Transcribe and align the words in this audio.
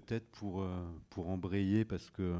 peut-être 0.00 0.26
pour, 0.30 0.66
pour 1.10 1.28
embrayer, 1.28 1.84
parce 1.84 2.08
que 2.10 2.34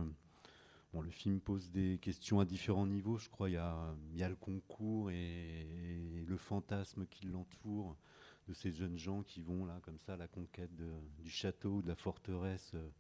Bon, 0.93 1.01
le 1.01 1.11
film 1.11 1.41
pose 1.41 1.71
des 1.71 1.99
questions 1.99 2.39
à 2.39 2.45
différents 2.45 2.87
niveaux, 2.87 3.17
je 3.17 3.31
crois. 3.31 3.49
Il 3.49 3.55
y 3.55 3.57
a, 3.57 4.29
le 4.29 4.37
concours 4.37 5.11
et, 5.11 5.67
le 6.27 6.37
fantasme 6.37 7.07
qui 7.07 7.27
l'entoure 7.27 7.97
de 8.47 8.53
ces 8.53 8.73
jeunes 8.73 8.99
gens 8.99 9.23
qui 9.23 9.41
vont 9.41 9.65
là, 9.65 9.81
comme 9.83 9.99
ça, 9.99 10.15
à 10.15 10.17
la 10.17 10.29
conquête 10.29 10.71
du 10.75 11.31
château, 11.31 11.81
de 11.81 11.89
la 11.89 11.95
forteresse 11.95 12.73
euh, 12.75 12.91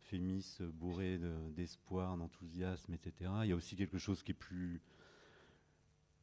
Fémis, 0.00 0.56
euh, 0.60 0.70
bourrée 0.70 1.20
d'espoir, 1.50 2.16
d'enthousiasme, 2.16 2.94
etc. 2.94 3.30
Il 3.42 3.50
y 3.50 3.52
a 3.52 3.56
aussi 3.56 3.76
quelque 3.76 3.98
chose 3.98 4.22
qui 4.22 4.30
est 4.30 4.34
plus 4.34 4.80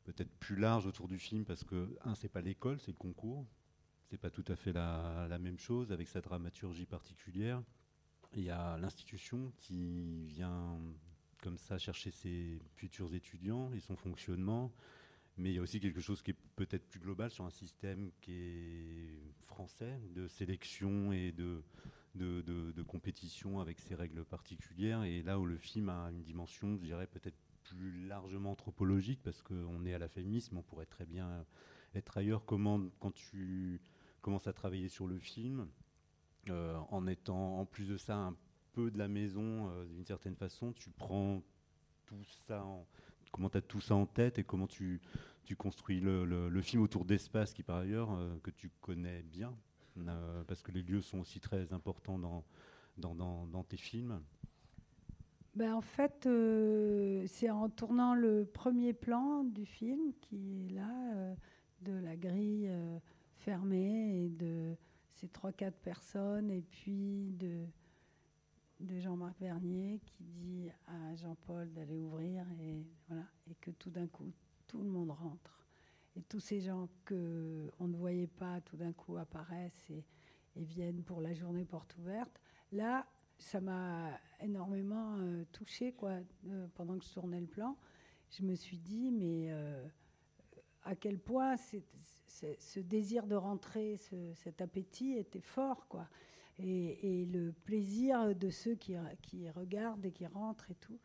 peut-être 0.06 0.32
plus 0.40 0.56
large 0.56 0.88
autour 0.88 1.08
du 1.08 1.20
film 1.20 1.46
parce 1.46 1.64
que 1.64 1.96
un, 2.06 2.16
c'est 2.16 2.30
pas 2.30 2.42
l'école, 2.42 2.80
c'est 2.80 2.92
le 2.92 2.98
concours. 2.98 3.46
C'est 4.10 4.18
pas 4.18 4.32
tout 4.32 4.46
à 4.48 4.56
fait 4.56 4.74
la 4.74 5.38
même 5.40 5.60
chose 5.60 5.92
avec 5.92 6.08
sa 6.08 6.22
dramaturgie 6.22 6.88
particulière. 6.88 7.62
Il 8.34 8.44
y 8.44 8.52
a 8.52 8.78
l'institution 8.78 9.52
qui 9.58 10.26
vient 10.28 10.78
comme 11.42 11.58
ça 11.58 11.78
chercher 11.78 12.12
ses 12.12 12.60
futurs 12.76 13.14
étudiants 13.14 13.72
et 13.74 13.80
son 13.80 13.96
fonctionnement. 13.96 14.72
Mais 15.38 15.52
il 15.52 15.56
y 15.56 15.60
a 15.60 15.62
aussi 15.62 15.80
quelque 15.80 16.02
chose 16.02 16.22
qui 16.22 16.32
est 16.32 16.38
peut-être 16.58 16.86
plus 16.90 17.00
global 17.00 17.32
sur 17.32 17.46
un 17.46 17.50
système 17.50 18.12
qui 18.20 18.34
est 18.34 19.34
français, 19.46 20.00
de 20.14 20.28
sélection 20.28 21.14
et 21.14 21.32
de, 21.32 21.64
de, 22.16 22.84
compétition 22.84 23.62
avec 23.62 23.80
ses 23.80 23.96
règles 23.96 24.26
particulières. 24.26 25.04
Et 25.04 25.24
là 25.24 25.40
où 25.40 25.46
le 25.46 25.58
film 25.58 25.88
a 25.90 26.10
une 26.12 26.24
dimension, 26.24 26.76
je 26.76 26.84
dirais, 26.84 27.08
peut-être 27.08 27.38
plus 27.64 28.06
largement 28.06 28.52
anthropologique, 28.52 29.22
parce 29.24 29.42
qu'on 29.42 29.86
est 29.86 29.94
à 29.94 30.00
la 30.00 30.10
féminisme, 30.10 30.58
on 30.58 30.62
pourrait 30.64 30.86
très 30.86 31.06
bien 31.06 31.46
être 31.96 32.18
ailleurs. 32.18 32.44
Comment, 32.46 32.82
quand 33.00 33.12
tu 33.12 33.80
commences 34.22 34.48
à 34.48 34.54
travailler 34.54 34.90
sur 34.90 35.08
le 35.08 35.20
film, 35.20 35.68
en 36.50 37.08
étant 37.08 37.60
en 37.60 37.66
plus 37.66 37.88
de 37.88 37.98
ça 37.98 38.16
un 38.16 38.36
peu 38.72 38.92
de 38.92 38.98
la 38.98 39.08
maison 39.08 39.70
euh, 39.70 39.86
d'une 39.86 40.06
certaine 40.06 40.36
façon, 40.36 40.72
tu 40.74 40.90
prends 40.90 41.42
tout 42.06 42.24
ça 42.48 42.64
en, 42.64 42.86
comment 43.32 43.50
tu 43.50 43.58
as 43.58 43.62
tout 43.62 43.82
ça 43.82 43.96
en 43.96 44.06
tête 44.06 44.40
et 44.40 44.44
comment 44.44 44.68
tu, 44.68 45.02
tu 45.44 45.56
construis 45.56 46.00
le, 46.00 46.26
le, 46.26 46.62
film 46.62 46.82
autour 46.82 47.06
d'espaces 47.06 47.54
qui 47.54 47.64
par 47.64 47.78
ailleurs 47.78 48.12
euh, 48.14 48.38
que 48.44 48.52
tu 48.52 48.72
connais 48.82 49.22
bien 49.24 49.56
euh, 49.98 50.44
parce 50.46 50.62
que 50.62 50.72
les 50.72 50.82
lieux 50.82 51.02
sont 51.02 51.20
aussi 51.20 51.40
très 51.40 51.74
importants 51.74 52.20
dans, 52.20 52.44
dans, 52.98 53.16
dans, 53.16 53.46
dans 53.48 53.64
tes 53.64 53.78
films. 53.78 54.22
Ben 55.56 55.74
en 55.74 55.82
fait, 55.82 56.30
c'est 57.28 57.50
en 57.50 57.70
tournant 57.70 58.14
le 58.14 58.46
premier 58.46 58.94
plan 58.94 59.44
du 59.44 59.66
film 59.66 60.14
qui 60.22 60.68
est 60.68 60.70
là, 60.70 61.36
de 61.82 61.92
la 61.92 62.16
grille 62.16 62.72
fermée 63.40 64.26
et 64.26 64.30
de 64.30 64.78
ces 65.20 65.28
trois 65.28 65.52
quatre 65.52 65.78
personnes 65.80 66.50
et 66.50 66.62
puis 66.62 67.32
de 67.38 67.66
de 68.80 68.98
Jean-Marc 68.98 69.38
Vernier 69.42 70.00
qui 70.06 70.24
dit 70.24 70.70
à 70.88 71.14
Jean-Paul 71.16 71.70
d'aller 71.74 71.98
ouvrir 71.98 72.46
et, 72.62 72.86
voilà, 73.08 73.26
et 73.50 73.56
que 73.56 73.72
tout 73.72 73.90
d'un 73.90 74.08
coup, 74.08 74.32
tout 74.68 74.82
le 74.82 74.88
monde 74.88 75.12
rentre. 75.12 75.68
Et 76.16 76.22
tous 76.22 76.40
ces 76.40 76.62
gens 76.62 76.88
que 77.04 77.70
on 77.80 77.90
ne 77.90 77.96
voyait 77.98 78.28
pas 78.28 78.62
tout 78.62 78.78
d'un 78.78 78.94
coup 78.94 79.18
apparaissent 79.18 79.90
et, 79.90 80.06
viennent 80.56 81.04
pour 81.04 81.22
la 81.22 81.34
journée 81.34 81.64
porte 81.64 81.96
ouverte. 81.98 82.42
Là, 82.72 83.06
ça 83.38 83.62
m'a 83.62 84.20
énormément 84.42 85.16
euh, 85.18 85.46
touché 85.54 85.94
quoi, 85.94 86.20
euh, 86.48 86.68
pendant 86.76 86.98
que 86.98 87.06
je 87.06 87.14
tournais 87.14 87.40
le 87.40 87.48
plan. 87.48 87.78
Je 88.30 88.44
me 88.44 88.56
suis 88.56 88.78
dit, 88.78 89.12
mais 89.12 89.52
euh, 89.52 89.88
à 90.84 90.96
quel 90.96 91.18
point 91.18 91.56
ce 92.30 92.80
désir 92.80 93.28
de 93.28 93.36
rentrer, 93.36 93.98
cet 94.36 94.62
appétit 94.62 95.14
était 95.14 95.42
fort. 95.42 95.88
quoi 95.88 96.08
et, 96.64 97.26
le 97.26 97.52
plaisir 97.52 98.36
de 98.36 98.50
ceux 98.50 98.76
qui, 98.76 98.96
regardent 99.56 100.06
et 100.06 100.12
qui 100.12 100.28
rentrent 100.28 100.70
et 100.72 100.76
tout. 100.76 101.00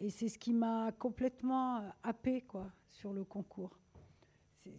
Et 0.00 0.10
c'est 0.10 0.28
ce 0.28 0.38
qui 0.38 0.52
m'a 0.52 0.92
complètement 0.92 1.90
happé 2.02 2.42
quoi, 2.42 2.70
sur 2.88 3.12
le 3.12 3.24
concours. 3.24 3.78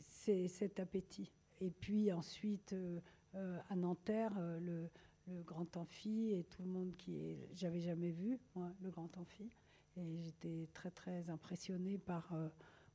C'est 0.01 0.47
cet 0.47 0.79
appétit. 0.79 1.31
Et 1.59 1.71
puis 1.71 2.11
ensuite, 2.11 2.73
euh, 2.73 2.99
euh, 3.35 3.57
à 3.69 3.75
Nanterre, 3.75 4.33
euh, 4.37 4.59
le, 4.59 4.89
le, 5.27 5.41
Grand 5.41 5.75
Amphi 5.75 6.33
et 6.33 6.43
tout 6.43 6.61
le 6.61 6.69
monde 6.69 6.95
qui 6.97 7.17
est. 7.17 7.49
J'avais 7.53 7.79
jamais 7.79 8.11
vu, 8.11 8.37
moi, 8.53 8.71
le 8.81 8.91
Grand 8.91 9.17
Amphi. 9.17 9.49
Et 9.95 10.19
j'étais 10.19 10.69
très, 10.73 10.91
très 10.91 11.29
impressionnée 11.29 11.97
par 11.97 12.31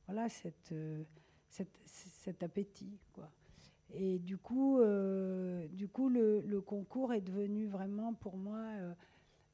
voilà, 0.07 0.29
cette, 0.29 0.73
cet 1.53 2.43
appétit. 2.43 2.99
Quoi. 3.13 3.29
Et 3.93 4.19
du 4.19 4.37
coup, 4.37 4.79
euh, 4.79 5.67
du 5.67 5.87
coup 5.87 6.09
le, 6.09 6.61
concours 6.65 7.13
est 7.13 7.21
devenu 7.21 7.67
vraiment 7.67 8.13
pour 8.13 8.37
moi 8.37 8.57
euh, 8.57 8.93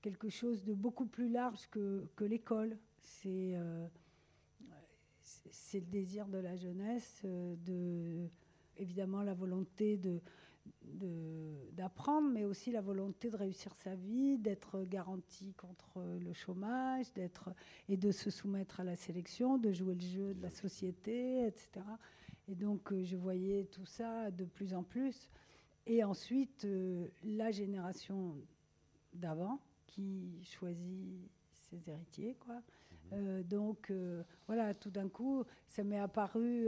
quelque 0.01 0.29
chose 0.29 0.63
de 0.63 0.73
beaucoup 0.73 1.05
plus 1.05 1.29
large 1.29 1.67
que, 1.69 2.07
l'école. 2.21 2.77
C'est 3.01 3.55
euh, 3.55 3.87
le 5.73 5.81
désir 5.81 6.27
de 6.27 6.37
la 6.37 6.55
jeunesse, 6.55 7.21
de, 7.23 8.27
évidemment 8.77 9.23
la 9.23 9.33
volonté 9.33 9.97
de, 9.97 10.21
d'apprendre, 10.83 12.29
mais 12.29 12.45
aussi 12.45 12.71
la 12.71 12.81
volonté 12.81 13.29
de 13.29 13.37
réussir 13.37 13.73
sa 13.75 13.95
vie, 13.95 14.37
d'être 14.37 14.83
garanti 14.83 15.53
contre 15.53 16.01
le 16.19 16.33
chômage, 16.33 17.11
d'être 17.13 17.51
et 17.87 17.97
de 17.97 18.11
se 18.11 18.29
soumettre 18.29 18.79
à 18.79 18.83
la 18.83 18.95
sélection, 18.95 19.57
de 19.57 19.71
jouer 19.71 19.95
le 19.95 20.01
jeu 20.01 20.33
de 20.33 20.41
la 20.41 20.49
société, 20.49 21.45
etc. 21.45 21.81
Et 22.49 22.55
donc 22.55 22.91
euh, 22.91 23.03
je 23.03 23.15
voyais 23.15 23.65
tout 23.65 23.85
ça 23.85 24.31
de 24.31 24.45
plus 24.45 24.73
en 24.73 24.83
plus. 24.83 25.29
Et 25.85 26.03
ensuite, 26.03 26.65
euh, 26.65 27.07
la 27.23 27.51
génération 27.51 28.35
d'avant 29.13 29.59
qui 29.87 30.43
choisit 30.43 31.29
ses 31.53 31.89
héritiers, 31.89 32.35
quoi. 32.39 32.55
Mhm. 32.55 32.61
Euh, 33.13 33.43
donc 33.43 33.93
voilà, 34.47 34.73
tout 34.73 34.89
d'un 34.89 35.09
coup, 35.09 35.43
ça 35.67 35.83
m'est 35.83 35.99
apparu 35.99 36.67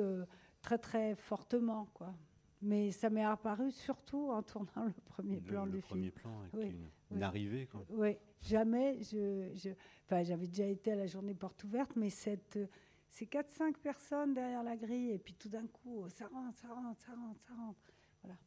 très 0.61 0.77
très 0.77 1.15
fortement, 1.15 1.87
quoi. 1.93 2.13
Mais 2.61 2.91
ça 2.91 3.09
m'est 3.09 3.23
apparu 3.23 3.71
surtout 3.71 4.29
en 4.29 4.43
tournant 4.43 4.85
le 4.85 4.93
premier 5.05 5.41
plan 5.41 5.65
le 5.65 5.71
du 5.71 5.81
premier 5.81 6.11
plan 6.11 6.41
avec 6.53 6.73
une, 7.09 7.23
arrivée. 7.23 7.65
Quoi. 7.65 7.83
Oui, 7.89 8.17
jamais. 8.41 9.01
Je, 9.01 9.49
je, 9.55 9.69
enfin, 10.05 10.23
j'avais 10.23 10.47
déjà 10.47 10.65
été 10.65 10.91
à 10.91 10.95
la 10.95 11.07
journée 11.07 11.33
porte 11.33 11.63
ouverte, 11.63 11.95
mais 11.95 12.11
cette, 12.11 12.59
ces 13.09 13.25
4-5 13.25 13.77
personnes 13.77 14.33
derrière 14.33 14.63
la 14.63 14.77
grille, 14.77 15.11
et 15.11 15.17
puis 15.17 15.33
tout 15.33 15.49
d'un 15.49 15.67
coup, 15.67 16.07
ça 16.09 16.27
rentre, 16.27 16.57
ça 16.59 16.67
rentre, 16.67 17.01
ça 17.01 17.13
rentre, 17.13 17.41
ça 17.41 17.53
rentre. 17.55 17.79
Voilà. 18.21 18.37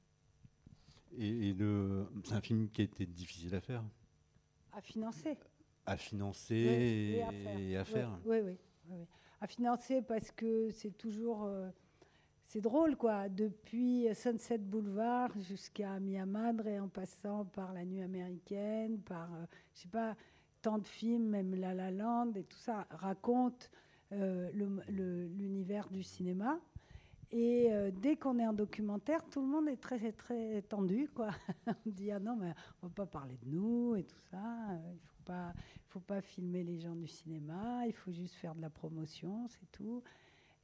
Et, 1.16 1.52
le, 1.52 2.06
c'est 2.24 2.34
un 2.34 2.40
film 2.40 2.68
qui 2.70 2.82
a 2.82 2.84
été 2.84 3.06
difficile 3.06 3.54
à 3.54 3.60
faire 3.60 3.84
À 4.72 4.80
financer. 4.80 5.36
À 5.86 5.96
financer 5.96 7.20
et, 7.58 7.76
à 7.76 7.84
faire. 7.84 8.18
Oui, 8.24 8.38
oui, 8.42 8.56
oui, 8.88 9.04
À 9.40 9.46
financer 9.46 10.02
parce 10.02 10.30
que 10.30 10.70
c'est 10.70 10.96
toujours. 10.96 11.44
Euh, 11.44 11.68
c'est 12.46 12.60
drôle, 12.60 12.96
quoi. 12.96 13.28
Depuis 13.28 14.06
Sunset 14.14 14.58
Boulevard 14.58 15.30
jusqu'à 15.40 15.98
Miamadre 15.98 16.66
et 16.66 16.78
en 16.78 16.88
passant 16.88 17.44
par 17.46 17.72
La 17.72 17.84
Nuit 17.84 18.02
américaine, 18.02 18.98
par, 19.00 19.32
euh, 19.34 19.46
je 19.74 19.82
sais 19.82 19.88
pas, 19.88 20.14
tant 20.62 20.78
de 20.78 20.86
films, 20.86 21.28
même 21.28 21.54
La 21.54 21.74
La 21.74 21.90
Land 21.90 22.32
et 22.36 22.44
tout 22.44 22.58
ça, 22.58 22.86
racontent 22.90 23.66
euh, 24.12 24.50
l'univers 24.88 25.88
du 25.90 26.02
cinéma. 26.02 26.60
Et 27.30 27.72
euh, 27.72 27.90
dès 27.90 28.16
qu'on 28.16 28.38
est 28.38 28.46
en 28.46 28.52
documentaire, 28.52 29.24
tout 29.28 29.40
le 29.40 29.48
monde 29.48 29.68
est 29.68 29.80
très, 29.80 30.12
très 30.12 30.62
tendu. 30.62 31.10
Quoi. 31.12 31.30
on 31.66 31.90
dit 31.90 32.12
Ah 32.12 32.20
non, 32.20 32.36
mais 32.36 32.54
on 32.82 32.86
va 32.86 32.92
pas 32.94 33.06
parler 33.06 33.36
de 33.42 33.48
nous 33.48 33.96
et 33.96 34.04
tout 34.04 34.20
ça. 34.30 34.38
Il 34.92 35.00
faut 35.00 35.22
pas, 35.24 35.52
faut 35.88 36.00
pas 36.00 36.20
filmer 36.20 36.62
les 36.62 36.78
gens 36.78 36.94
du 36.94 37.08
cinéma. 37.08 37.86
Il 37.86 37.92
faut 37.92 38.12
juste 38.12 38.34
faire 38.34 38.54
de 38.54 38.60
la 38.60 38.70
promotion, 38.70 39.48
c'est 39.48 39.70
tout. 39.72 40.02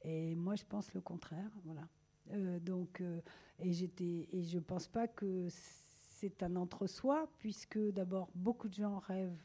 Et 0.03 0.35
moi, 0.35 0.55
je 0.55 0.63
pense 0.65 0.93
le 0.93 1.01
contraire. 1.01 1.51
Voilà. 1.63 1.87
Euh, 2.31 2.59
donc, 2.59 3.01
euh, 3.01 3.21
et, 3.59 3.71
j'étais, 3.71 4.27
et 4.31 4.43
je 4.43 4.57
ne 4.57 4.63
pense 4.63 4.87
pas 4.87 5.07
que 5.07 5.47
c'est 5.49 6.43
un 6.43 6.55
entre-soi, 6.55 7.29
puisque 7.37 7.79
d'abord, 7.91 8.29
beaucoup 8.35 8.67
de 8.67 8.75
gens 8.75 8.99
rêvent, 8.99 9.43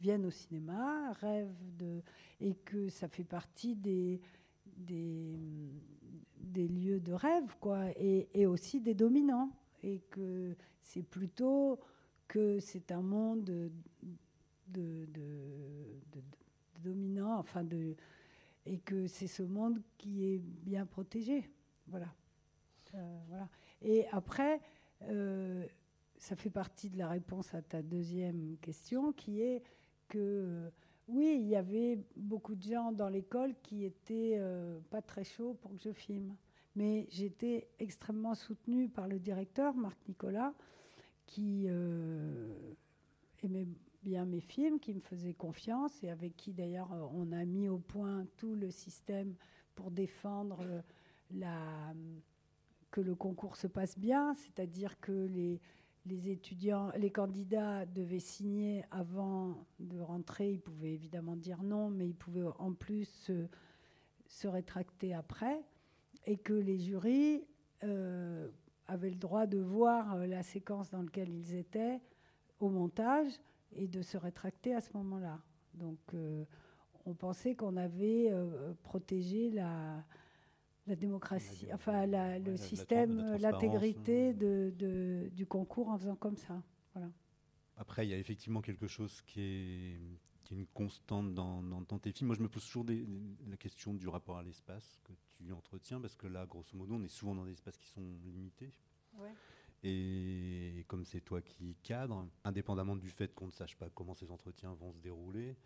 viennent 0.00 0.26
au 0.26 0.30
cinéma, 0.30 1.12
rêvent 1.12 1.76
de. 1.78 2.02
et 2.40 2.54
que 2.54 2.88
ça 2.88 3.08
fait 3.08 3.24
partie 3.24 3.74
des. 3.74 4.20
Des, 4.76 5.38
lieux 6.68 7.00
de 7.00 7.12
rêve, 7.12 7.54
quoi, 7.60 7.90
et, 7.96 8.46
aussi 8.46 8.80
des 8.80 8.94
dominants, 8.94 9.50
et 9.82 10.00
que 10.10 10.56
c'est 10.82 11.02
plutôt 11.02 11.78
que 12.26 12.58
c'est 12.60 12.90
un 12.90 13.02
monde 13.02 13.44
de, 13.44 13.70
de, 14.68 15.06
de, 15.06 16.00
de 16.12 16.22
dominants, 16.82 17.38
enfin 17.38 17.62
de, 17.62 17.94
et 18.66 18.78
que 18.78 19.06
c'est 19.06 19.26
ce 19.26 19.42
monde 19.42 19.80
qui 19.98 20.24
est 20.24 20.38
bien 20.38 20.86
protégé. 20.86 21.50
Voilà. 21.86 22.08
Euh, 22.94 23.18
voilà. 23.28 23.48
Et 23.82 24.06
après, 24.12 24.60
euh, 25.02 25.64
ça 26.18 26.36
fait 26.36 26.50
partie 26.50 26.90
de 26.90 26.98
la 26.98 27.08
réponse 27.08 27.54
à 27.54 27.62
ta 27.62 27.82
deuxième 27.82 28.56
question, 28.60 29.12
qui 29.12 29.40
est 29.40 29.62
que 30.08 30.18
euh, 30.18 30.70
oui, 31.08 31.38
il 31.40 31.48
y 31.48 31.56
avait 31.56 31.98
beaucoup 32.16 32.54
de 32.54 32.62
gens 32.62 32.92
dans 32.92 33.08
l'école 33.08 33.54
qui 33.62 33.84
étaient 33.84 34.40
pas 34.90 35.02
très 35.02 35.24
chauds 35.24 35.54
pour 35.54 35.72
que 35.76 35.82
je 35.82 35.92
filme. 35.92 36.36
Mais 36.76 37.08
j'étais 37.10 37.68
extrêmement 37.80 38.36
soutenue 38.36 38.88
par 38.88 39.08
le 39.08 39.18
directeur, 39.18 39.74
Marc 39.74 39.98
Nicolas, 40.06 40.54
qui 41.26 41.66
bien 44.02 44.24
mes 44.24 44.40
films, 44.40 44.80
qui 44.80 44.94
me 44.94 45.00
faisaient 45.00 45.34
confiance 45.34 46.02
et 46.02 46.10
avec 46.10 46.36
qui 46.36 46.52
d'ailleurs 46.52 46.90
on 47.14 47.32
a 47.32 47.44
mis 47.44 47.68
au 47.68 47.78
point 47.78 48.26
tout 48.36 48.54
le 48.54 48.70
système 48.70 49.34
pour 49.74 49.90
défendre 49.90 50.82
la, 51.30 51.94
que 52.90 53.00
le 53.00 53.14
concours 53.14 53.56
se 53.56 53.66
passe 53.66 53.98
bien, 53.98 54.34
c'est-à-dire 54.34 54.98
que 55.00 55.12
les, 55.12 55.60
les 56.06 56.30
étudiants, 56.30 56.90
les 56.96 57.10
candidats 57.10 57.86
devaient 57.86 58.18
signer 58.18 58.84
avant 58.90 59.66
de 59.78 60.00
rentrer. 60.00 60.52
Ils 60.52 60.60
pouvaient 60.60 60.92
évidemment 60.92 61.36
dire 61.36 61.62
non, 61.62 61.90
mais 61.90 62.08
ils 62.08 62.14
pouvaient 62.14 62.48
en 62.58 62.72
plus 62.72 63.08
se, 63.08 63.46
se 64.26 64.48
rétracter 64.48 65.14
après. 65.14 65.62
Et 66.26 66.36
que 66.36 66.52
les 66.52 66.78
jurys 66.78 67.44
euh, 67.82 68.48
avaient 68.86 69.10
le 69.10 69.16
droit 69.16 69.46
de 69.46 69.58
voir 69.58 70.14
euh, 70.14 70.26
la 70.26 70.42
séquence 70.42 70.90
dans 70.90 71.02
laquelle 71.02 71.30
ils 71.30 71.54
étaient 71.54 72.00
au 72.58 72.68
montage 72.68 73.32
et 73.72 73.88
de 73.88 74.02
se 74.02 74.16
rétracter 74.16 74.74
à 74.74 74.80
ce 74.80 74.90
moment-là. 74.94 75.40
Donc 75.74 75.98
euh, 76.14 76.44
on 77.06 77.14
pensait 77.14 77.54
qu'on 77.54 77.76
avait 77.76 78.32
protégé 78.82 79.50
la, 79.50 80.04
la 80.86 80.96
démocratie, 80.96 81.68
enfin 81.72 82.06
le 82.06 82.56
système, 82.56 83.36
l'intégrité 83.36 84.34
de, 84.34 85.30
du 85.32 85.46
concours 85.46 85.88
en 85.88 85.98
faisant 85.98 86.16
comme 86.16 86.36
ça. 86.36 86.62
Voilà. 86.94 87.10
Après, 87.76 88.06
il 88.06 88.10
y 88.10 88.14
a 88.14 88.18
effectivement 88.18 88.60
quelque 88.60 88.86
chose 88.86 89.22
qui 89.22 89.40
est, 89.40 90.00
une 90.50 90.66
constante 90.66 91.32
dans, 91.32 91.62
dans, 91.62 91.98
tes 92.00 92.10
films. 92.10 92.26
Moi, 92.26 92.36
je 92.36 92.42
me 92.42 92.48
pose 92.48 92.66
toujours 92.66 92.84
la 93.48 93.56
question 93.56 93.94
du 93.94 94.08
rapport 94.08 94.36
à 94.36 94.42
l'espace 94.42 94.98
que 95.04 95.12
tu 95.28 95.52
entretiens, 95.52 96.00
parce 96.00 96.16
que 96.16 96.26
là, 96.26 96.44
grosso 96.44 96.76
modo, 96.76 96.96
on 96.96 97.02
est 97.04 97.08
souvent 97.08 97.36
dans 97.36 97.44
des 97.44 97.52
espaces 97.52 97.78
qui 97.78 97.86
sont 97.86 98.02
limités. 98.24 98.72
Et 99.82 100.84
comme 100.88 101.04
c'est 101.04 101.22
toi 101.22 101.40
qui 101.40 101.76
cadre, 101.82 102.26
indépendamment 102.44 102.96
du 102.96 103.08
fait 103.08 103.34
qu'on 103.34 103.46
ne 103.46 103.52
sache 103.52 103.76
pas 103.76 103.88
comment 103.88 104.14
ces 104.14 104.30
entretiens 104.30 104.74
vont 104.74 104.92
se 104.92 104.98
dérouler, 104.98 105.56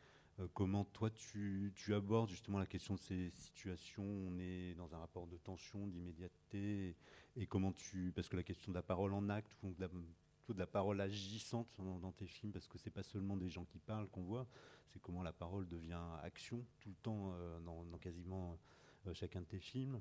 euh, 0.40 0.48
comment 0.52 0.84
toi 0.84 1.10
tu, 1.10 1.72
abordes 1.94 2.28
justement 2.28 2.58
la 2.58 2.66
question 2.66 2.94
de 2.94 3.00
ces 3.00 3.30
situations 3.30 4.04
On 4.04 4.38
est 4.38 4.74
dans 4.74 4.94
un 4.94 4.98
rapport 4.98 5.26
de 5.26 5.36
tension, 5.36 5.86
d'immédiateté, 5.86 6.96
et 7.36 7.46
comment 7.46 7.72
tu, 7.72 8.12
parce 8.14 8.28
que 8.28 8.36
la 8.36 8.42
question 8.42 8.72
de 8.72 8.76
la 8.76 8.82
parole 8.82 9.12
en 9.14 9.28
acte 9.28 9.56
ou 9.62 9.72
de 9.74 9.80
la, 9.80 9.88
de 9.88 10.58
la 10.58 10.66
parole 10.66 11.00
agissante 11.00 11.68
dans, 11.78 12.12
tes 12.12 12.26
films, 12.26 12.52
parce 12.52 12.66
que 12.66 12.78
c'est 12.78 12.90
pas 12.90 13.02
seulement 13.02 13.36
des 13.36 13.48
gens 13.48 13.64
qui 13.64 13.78
parlent 13.78 14.08
qu'on 14.08 14.22
voit, 14.22 14.46
c'est 14.88 15.00
comment 15.00 15.22
la 15.22 15.32
parole 15.32 15.68
devient 15.68 16.00
action 16.22 16.64
tout 16.80 16.88
le 16.88 16.96
temps 16.96 17.32
euh, 17.34 17.60
dans, 17.60 17.84
quasiment 17.98 18.58
euh, 19.06 19.14
chacun 19.14 19.40
de 19.40 19.46
tes 19.46 19.60
films. 19.60 20.00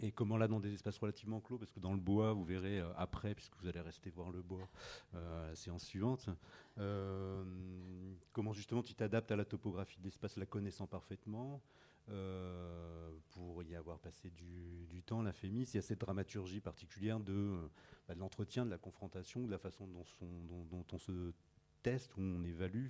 Et 0.00 0.10
comment 0.10 0.36
là, 0.36 0.48
dans 0.48 0.60
des 0.60 0.72
espaces 0.72 0.98
relativement 0.98 1.40
clos, 1.40 1.58
parce 1.58 1.70
que 1.70 1.80
dans 1.80 1.92
le 1.92 2.00
bois, 2.00 2.32
vous 2.32 2.44
verrez 2.44 2.80
euh, 2.80 2.92
après, 2.96 3.34
puisque 3.34 3.54
vous 3.60 3.68
allez 3.68 3.80
rester 3.80 4.10
voir 4.10 4.30
le 4.30 4.42
bois 4.42 4.68
euh, 5.14 5.48
la 5.48 5.54
séance 5.54 5.84
suivante, 5.84 6.28
euh, 6.78 7.44
comment 8.32 8.52
justement 8.52 8.82
tu 8.82 8.94
t'adaptes 8.94 9.30
à 9.30 9.36
la 9.36 9.44
topographie 9.44 9.98
de 9.98 10.04
l'espace, 10.04 10.36
la 10.36 10.46
connaissant 10.46 10.86
parfaitement, 10.86 11.62
pour 13.30 13.62
y 13.62 13.74
avoir 13.74 13.98
passé 13.98 14.28
du, 14.30 15.02
temps, 15.06 15.22
la 15.22 15.32
Fémis, 15.32 15.62
il 15.72 15.76
y 15.76 15.78
a 15.78 15.82
cette 15.82 16.00
dramaturgie 16.00 16.60
particulière 16.60 17.20
de, 17.20 17.56
bah, 18.06 18.14
de 18.14 18.20
l'entretien, 18.20 18.66
de 18.66 18.70
la 18.70 18.76
confrontation, 18.76 19.44
de 19.44 19.50
la 19.50 19.58
façon 19.58 19.86
dont, 19.86 20.04
dont, 20.64 20.84
on 20.92 20.98
se 20.98 21.32
teste, 21.82 22.14
où 22.16 22.20
on 22.20 22.42
évalue. 22.44 22.88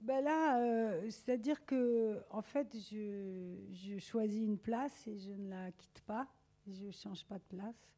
Ben 0.00 0.22
là, 0.22 1.00
c'est-à-dire 1.10 1.64
que, 1.64 2.22
en 2.30 2.42
fait, 2.42 2.76
je, 2.90 3.56
je, 3.72 3.98
choisis 3.98 4.42
une 4.42 4.58
place 4.58 5.06
et 5.06 5.16
je 5.18 5.32
ne 5.32 5.48
la 5.48 5.72
quitte 5.72 6.00
pas. 6.06 6.28
Je 6.66 6.86
ne 6.86 6.90
change 6.90 7.24
pas 7.24 7.38
de 7.38 7.44
place. 7.44 7.96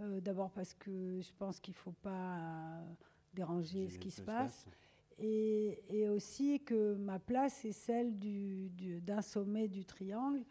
Euh, 0.00 0.20
d'abord 0.20 0.50
parce 0.50 0.74
que 0.74 1.20
je 1.20 1.32
pense 1.38 1.58
qu'il 1.60 1.72
ne 1.72 1.78
faut 1.78 1.94
pas 2.02 2.82
déranger 3.32 3.88
ce 3.88 3.98
qui 3.98 4.10
se 4.10 4.22
passe. 4.22 4.66
Et, 5.18 6.08
aussi 6.08 6.60
que 6.60 6.94
ma 6.94 7.18
place 7.18 7.64
est 7.64 7.72
celle 7.72 8.18
d'un 8.18 9.22
sommet 9.22 9.68
du 9.68 9.84
triangle, 9.84 10.44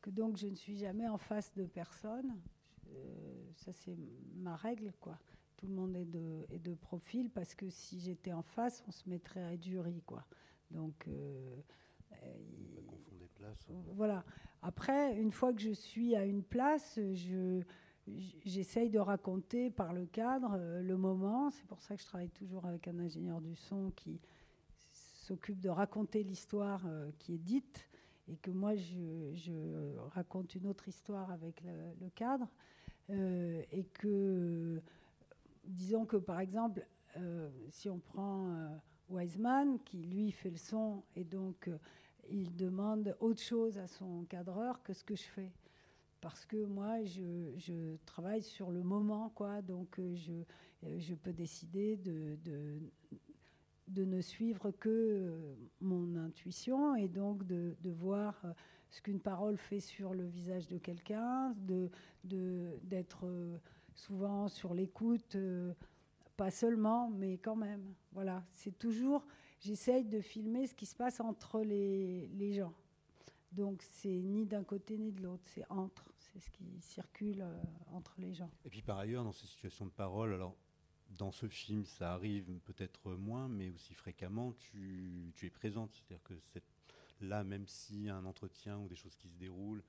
que 0.00 0.10
donc 0.10 0.36
je 0.36 0.46
ne 0.46 0.54
suis 0.54 0.76
jamais 0.76 1.08
en 1.08 1.18
face 1.18 1.52
de 1.54 1.64
personne. 1.66 2.38
ça, 3.56 3.72
c'est 3.72 3.96
ma 4.36 4.56
règle, 4.56 4.92
quoi. 5.00 5.18
Tout 5.58 5.66
le 5.66 5.74
monde 5.74 5.94
est 5.96 6.06
de, 6.06 6.46
est 6.50 6.58
de 6.58 6.74
profil 6.74 7.28
parce 7.30 7.54
que 7.54 7.68
si 7.68 8.00
j'étais 8.00 8.32
en 8.32 8.42
face, 8.42 8.82
on 8.88 8.90
se 8.90 9.08
mettrait 9.08 9.44
à 9.44 9.56
du 9.56 9.78
riz, 9.78 10.02
quoi. 10.06 10.24
Donc. 10.70 11.06
Euh, 11.08 11.56
voilà. 13.94 14.24
Après, 14.62 15.16
une 15.16 15.30
fois 15.30 15.52
que 15.52 15.60
je 15.60 15.70
suis 15.70 16.16
à 16.16 16.24
une 16.24 16.42
place, 16.42 16.98
je, 17.12 17.62
j'essaye 18.44 18.90
de 18.90 18.98
raconter 18.98 19.70
par 19.70 19.92
le 19.92 20.06
cadre 20.06 20.54
euh, 20.56 20.82
le 20.82 20.96
moment. 20.96 21.50
C'est 21.50 21.66
pour 21.66 21.80
ça 21.80 21.96
que 21.96 22.02
je 22.02 22.06
travaille 22.06 22.30
toujours 22.30 22.66
avec 22.66 22.88
un 22.88 22.98
ingénieur 22.98 23.40
du 23.40 23.54
son 23.54 23.90
qui 23.94 24.20
s'occupe 24.90 25.60
de 25.60 25.68
raconter 25.68 26.22
l'histoire 26.22 26.82
euh, 26.86 27.10
qui 27.18 27.34
est 27.34 27.38
dite 27.38 27.88
et 28.28 28.36
que 28.36 28.50
moi 28.50 28.74
je, 28.74 29.96
raconte 30.10 30.54
une 30.54 30.66
autre 30.66 30.88
histoire 30.88 31.30
avec 31.30 31.62
le, 31.62 32.08
cadre 32.10 32.48
euh, 33.10 33.62
et 33.72 33.84
que 33.84 34.82
disons 35.68 36.04
que 36.04 36.16
par 36.16 36.40
exemple 36.40 36.86
si 37.70 37.88
on 37.88 37.98
prend 37.98 38.80
Wiseman 39.08 39.78
qui 39.84 39.98
lui 39.98 40.30
fait 40.30 40.50
le 40.50 40.56
son 40.56 41.02
et 41.16 41.24
donc 41.24 41.68
il 42.30 42.54
demande 42.56 43.16
autre 43.20 43.40
chose 43.40 43.78
à 43.78 43.86
son 43.86 44.24
cadreur 44.24 44.82
que 44.82 44.92
ce 44.92 45.04
que 45.04 45.14
je 45.14 45.22
fais. 45.22 45.52
Parce 46.20 46.44
que 46.44 46.64
moi, 46.64 47.02
je, 47.04 47.96
travaille 48.04 48.42
sur 48.42 48.70
le 48.70 48.82
moment, 48.82 49.30
quoi. 49.34 49.62
Donc, 49.62 49.98
euh, 49.98 50.14
je, 50.14 50.32
euh, 50.32 50.98
je 50.98 51.14
peux 51.14 51.32
décider 51.32 51.96
de, 51.96 52.36
de, 53.88 54.04
ne 54.04 54.20
suivre 54.20 54.70
que 54.72 54.88
euh, 54.88 55.54
mon 55.80 56.16
intuition 56.16 56.96
et 56.96 57.08
donc 57.08 57.46
de, 57.46 57.76
voir 57.90 58.44
ce 58.90 59.00
qu'une 59.00 59.20
parole 59.20 59.56
fait 59.56 59.80
sur 59.80 60.12
le 60.12 60.24
visage 60.24 60.66
de 60.66 60.78
quelqu'un, 60.78 61.54
de, 61.56 61.90
d'être 62.24 63.26
souvent 63.98 64.48
sur 64.48 64.74
l'écoute, 64.74 65.36
pas 66.36 66.50
seulement, 66.50 67.10
mais 67.10 67.38
quand 67.38 67.56
même. 67.56 67.94
Voilà, 68.12 68.44
c'est 68.54 68.78
toujours 68.78 69.26
j'essaye 69.60 70.04
de 70.04 70.20
filmer 70.20 70.66
ce 70.66 70.74
qui 70.74 70.86
se 70.86 70.94
passe 70.94 71.20
entre 71.20 71.60
les, 71.60 72.28
les 72.28 72.54
gens. 72.54 72.72
Donc 73.52 73.82
c'est 73.82 74.20
ni 74.20 74.46
d'un 74.46 74.64
côté 74.64 74.98
ni 74.98 75.12
de 75.12 75.22
l'autre, 75.22 75.44
c'est 75.46 75.64
entre, 75.70 76.12
c'est 76.18 76.38
ce 76.38 76.50
qui 76.50 76.80
circule 76.80 77.40
euh, 77.40 77.62
entre 77.92 78.14
les 78.18 78.34
gens. 78.34 78.50
Et 78.64 78.70
puis 78.70 78.82
par 78.82 78.98
ailleurs, 78.98 79.24
dans 79.24 79.32
ces 79.32 79.46
situations 79.46 79.86
de 79.86 79.90
parole, 79.90 80.34
alors 80.34 80.54
dans 81.10 81.32
ce 81.32 81.48
film, 81.48 81.86
ça 81.86 82.12
arrive 82.12 82.44
peut-être 82.66 83.14
moins, 83.14 83.48
mais 83.48 83.70
aussi 83.70 83.94
fréquemment, 83.94 84.52
tu, 84.52 85.32
tu 85.34 85.46
es 85.46 85.50
présente. 85.50 85.94
C'est-à-dire 85.94 86.22
que 86.22 86.34
là, 87.22 87.42
même 87.44 87.64
a 88.08 88.14
un 88.14 88.26
entretien 88.26 88.78
ou 88.78 88.88
des 88.88 88.96
choses 88.96 89.16
qui 89.16 89.28
se 89.28 89.36
déroulent, 89.36 89.82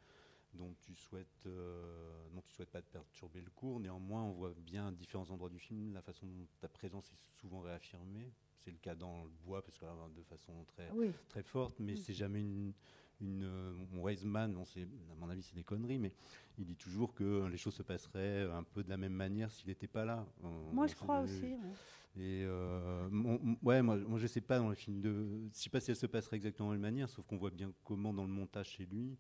dont 0.54 0.74
tu 0.82 0.96
souhaites, 0.96 1.46
euh, 1.46 2.28
dont 2.34 2.42
tu 2.42 2.54
souhaites 2.54 2.70
pas 2.70 2.82
perturber 2.82 3.42
le 3.42 3.50
cours. 3.52 3.80
Néanmoins, 3.80 4.24
on 4.24 4.32
voit 4.32 4.54
bien 4.58 4.88
à 4.88 4.92
différents 4.92 5.30
endroits 5.30 5.50
du 5.50 5.60
film 5.60 5.94
la 5.94 6.02
façon 6.02 6.26
dont 6.26 6.48
ta 6.60 6.68
présence 6.68 7.12
est 7.12 7.40
souvent 7.40 7.62
réaffirmée. 7.62 8.32
C'est 8.58 8.72
le 8.72 8.78
cas 8.78 8.96
dans 8.96 9.24
le 9.24 9.32
bois, 9.46 9.62
parce 9.62 9.78
que 9.78 9.86
de 9.86 10.24
façon 10.24 10.54
très, 10.66 10.90
très 11.30 11.44
forte, 11.44 11.80
mais 11.80 11.96
c'est 11.96 12.14
jamais 12.14 12.42
une. 12.42 12.74
une 13.22 13.44
euh, 13.44 13.74
Weisman, 13.94 14.56
à 14.56 15.16
mon 15.20 15.30
avis, 15.30 15.44
c'est 15.44 15.56
des 15.56 15.64
conneries, 15.64 16.00
mais 16.00 16.14
il 16.58 16.66
dit 16.66 16.76
toujours 16.76 17.14
que 17.14 17.48
les 17.48 17.58
choses 17.58 17.76
se 17.76 17.84
passeraient 17.84 18.44
un 18.44 18.64
peu 18.64 18.84
de 18.84 18.90
la 18.90 18.98
même 18.98 19.14
manière 19.14 19.52
s'il 19.52 19.68
n'était 19.68 19.88
pas 19.88 20.04
là. 20.04 20.26
Moi, 20.74 20.88
je 20.88 20.96
crois 20.96 21.22
aussi. 21.22 21.56
Et 22.18 22.44
euh, 22.44 23.08
ouais, 23.62 23.82
moi, 23.82 23.98
moi, 23.98 24.20
je 24.20 24.28
sais 24.28 24.42
pas 24.42 24.58
dans 24.58 24.70
le 24.70 24.76
film 24.76 25.00
de. 25.00 25.48
Je 25.54 25.58
sais 25.58 25.70
pas 25.70 25.80
si 25.80 25.92
elle 25.92 25.96
se 25.96 26.08
passerait 26.08 26.36
exactement 26.38 26.70
de 26.70 26.74
la 26.74 26.80
même 26.80 26.92
manière, 26.94 27.10
sauf 27.10 27.26
qu'on 27.26 27.38
voit 27.38 27.52
bien 27.52 27.72
comment 27.84 28.14
dans 28.14 28.24
le 28.26 28.32
montage 28.32 28.72
chez 28.72 28.86
lui, 28.86 29.12
euh, 29.12 29.16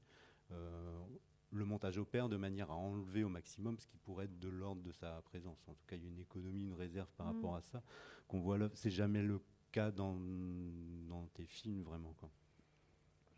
le 1.51 1.65
montage 1.65 1.97
opère 1.97 2.29
de 2.29 2.37
manière 2.37 2.71
à 2.71 2.75
enlever 2.75 3.23
au 3.23 3.29
maximum 3.29 3.77
ce 3.79 3.87
qui 3.87 3.97
pourrait 3.97 4.25
être 4.25 4.39
de 4.39 4.49
l'ordre 4.49 4.81
de 4.81 4.91
sa 4.91 5.21
présence. 5.23 5.65
En 5.67 5.73
tout 5.73 5.85
cas, 5.87 5.95
il 5.95 6.03
y 6.03 6.05
a 6.05 6.09
une 6.09 6.19
économie, 6.19 6.63
une 6.63 6.73
réserve 6.73 7.11
par 7.17 7.27
mm. 7.27 7.35
rapport 7.35 7.55
à 7.55 7.61
ça 7.61 7.81
qu'on 8.27 8.39
voit 8.39 8.57
là. 8.57 8.69
C'est 8.73 8.91
jamais 8.91 9.23
le 9.23 9.41
cas 9.71 9.91
dans, 9.91 10.15
dans 11.07 11.27
tes 11.33 11.45
films 11.45 11.83
vraiment. 11.83 12.13
Quoi. 12.19 12.29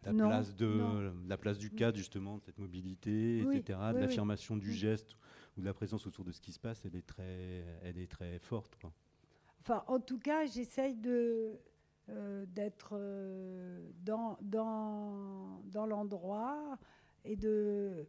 La, 0.03 0.13
place 0.13 0.56
de, 0.56 1.12
la 1.27 1.38
place 1.38 1.58
du 1.58 1.70
cadre, 1.70 1.98
justement, 1.98 2.38
de 2.38 2.44
cette 2.44 2.58
mobilité, 2.58 3.39
etc., 3.41 3.80
de 3.94 4.00
l'affirmation 4.00 4.58
du 4.58 4.70
mm. 4.70 4.74
geste 4.74 5.15
ou 5.58 5.62
de 5.62 5.65
la 5.65 5.74
présence 5.74 6.08
autour 6.08 6.25
de 6.25 6.32
ce 6.32 6.41
qui 6.41 6.51
se 6.51 6.60
passe, 6.60 6.84
elle 6.86 6.96
est 6.96 7.06
très, 7.06 7.63
elle 7.84 7.98
est 7.98 8.12
très 8.12 8.39
forte. 8.39 8.75
Quoi. 8.82 8.91
Enfin, 9.62 9.84
en 9.88 10.00
tout 10.00 10.18
cas, 10.18 10.46
j'essaye 10.48 10.96
de, 10.96 11.60
euh, 12.10 12.46
d'être 12.48 12.94
euh, 12.94 13.91
dans, 14.03 14.38
dans, 14.41 15.62
dans 15.65 15.86
l'endroit 15.86 16.80
et 17.25 17.36
de. 17.36 18.08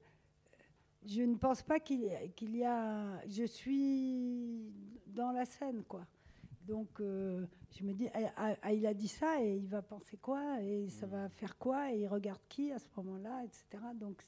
Je 1.05 1.23
ne 1.23 1.37
pense 1.37 1.63
pas 1.63 1.81
qu'il 1.81 2.03
y 2.03 2.65
a. 2.65 3.27
Je 3.27 3.45
suis 3.45 4.73
dans 5.07 5.33
la 5.33 5.45
scène, 5.45 5.83
quoi. 5.85 6.07
Donc, 6.67 7.01
euh, 7.01 7.45
je 7.73 7.85
me 7.85 7.93
dis, 7.93 8.09
ah, 8.15 8.33
ah, 8.37 8.57
ah, 8.63 8.73
il 8.73 8.87
a 8.87 8.95
dit 8.95 9.09
ça 9.09 9.43
et 9.43 9.57
il 9.57 9.67
va 9.67 9.83
penser 9.83 10.17
quoi 10.17 10.63
et 10.63 10.89
ça 10.89 11.07
va 11.07 11.29
faire 11.29 11.59
quoi 11.59 11.93
et 11.93 12.03
il 12.03 12.07
regarde 12.07 12.41
qui 12.49 12.71
à 12.71 12.79
ce 12.79 12.87
moment-là, 12.97 13.43
etc. 13.45 13.83
Donc, 13.95 14.23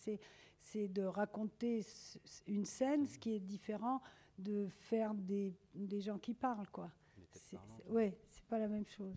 c'est 0.61 0.89
de 0.89 1.03
raconter 1.03 1.85
une 2.49 2.65
scène, 2.65 3.07
ce 3.07 3.19
qui 3.19 3.37
est 3.37 3.41
différent 3.41 4.01
de 4.37 4.67
faire 4.69 5.15
des, 5.15 5.55
des 5.75 6.01
gens 6.01 6.19
qui 6.19 6.35
parlent, 6.35 6.69
quoi. 6.71 6.91
Oui, 7.89 8.13
c'est 8.31 8.45
pas 8.47 8.59
la 8.59 8.69
même 8.69 8.87
chose. 8.87 9.15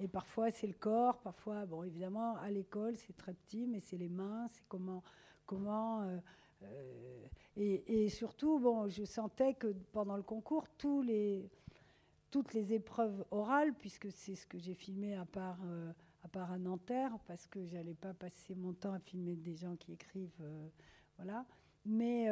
Et 0.00 0.08
parfois, 0.08 0.50
c'est 0.50 0.66
le 0.66 0.74
corps, 0.74 1.20
parfois, 1.20 1.66
bon, 1.66 1.84
évidemment, 1.84 2.36
à 2.38 2.50
l'école, 2.50 2.96
c'est 2.96 3.16
très 3.16 3.32
petit, 3.32 3.66
mais 3.66 3.80
c'est 3.80 3.96
les 3.96 4.08
mains, 4.08 4.48
c'est 4.50 4.64
comment. 4.68 5.02
comment 5.46 6.02
euh, 6.02 6.18
euh, 6.64 7.26
et, 7.56 8.08
surtout, 8.08 8.58
bon, 8.58 8.88
je 8.88 9.04
sentais 9.04 9.54
que 9.54 9.68
pendant 9.92 10.16
le 10.16 10.22
concours, 10.22 10.66
tous 10.78 11.02
les, 11.02 11.48
toutes 12.30 12.54
les 12.54 12.72
épreuves 12.72 13.24
orales, 13.30 13.72
puisque 13.74 14.10
c'est 14.10 14.34
ce 14.34 14.46
que 14.46 14.58
j'ai 14.58 14.74
filmé 14.74 15.14
à 15.14 15.24
part, 15.24 15.58
euh, 15.64 15.92
à 16.24 16.28
part 16.28 16.50
à 16.50 16.58
Nanterre, 16.58 17.16
parce 17.26 17.46
que 17.46 17.64
j'allais 17.64 17.94
pas 17.94 18.14
passer 18.14 18.56
mon 18.56 18.72
temps 18.72 18.92
à 18.92 18.98
filmer 18.98 19.36
des 19.36 19.54
gens 19.54 19.76
qui 19.76 19.92
écrivent. 19.92 20.42
Voilà. 21.16 21.46
Mais 21.86 22.26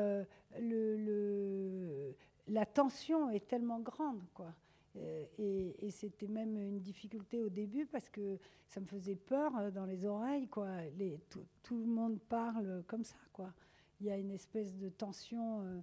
le, 0.59 0.97
le, 0.97 2.17
la 2.49 2.67
tension 2.67 3.31
est 3.31 3.47
tellement 3.47 3.79
grande, 3.79 4.23
quoi. 4.35 4.53
Et, 4.95 5.87
et 5.87 5.91
c'était 5.91 6.29
même 6.29 6.57
une 6.57 6.81
difficulté 6.81 7.41
au 7.41 7.49
début 7.49 7.87
parce 7.87 8.09
que 8.11 8.39
ça 8.67 8.81
me 8.81 8.87
faisait 8.87 9.17
peur 9.17 9.73
dans 9.73 9.87
les 9.87 10.05
oreilles, 10.05 10.49
quoi. 10.49 10.83
Les, 10.99 11.19
tout, 11.63 11.79
le 11.79 11.87
monde 11.87 12.21
parle 12.29 12.85
comme 12.87 13.05
ça, 13.05 13.17
quoi. 13.33 13.53
Il 14.01 14.07
y 14.07 14.11
a 14.11 14.19
une 14.19 14.31
espèce 14.31 14.77
de 14.77 14.89
tension 14.91 15.83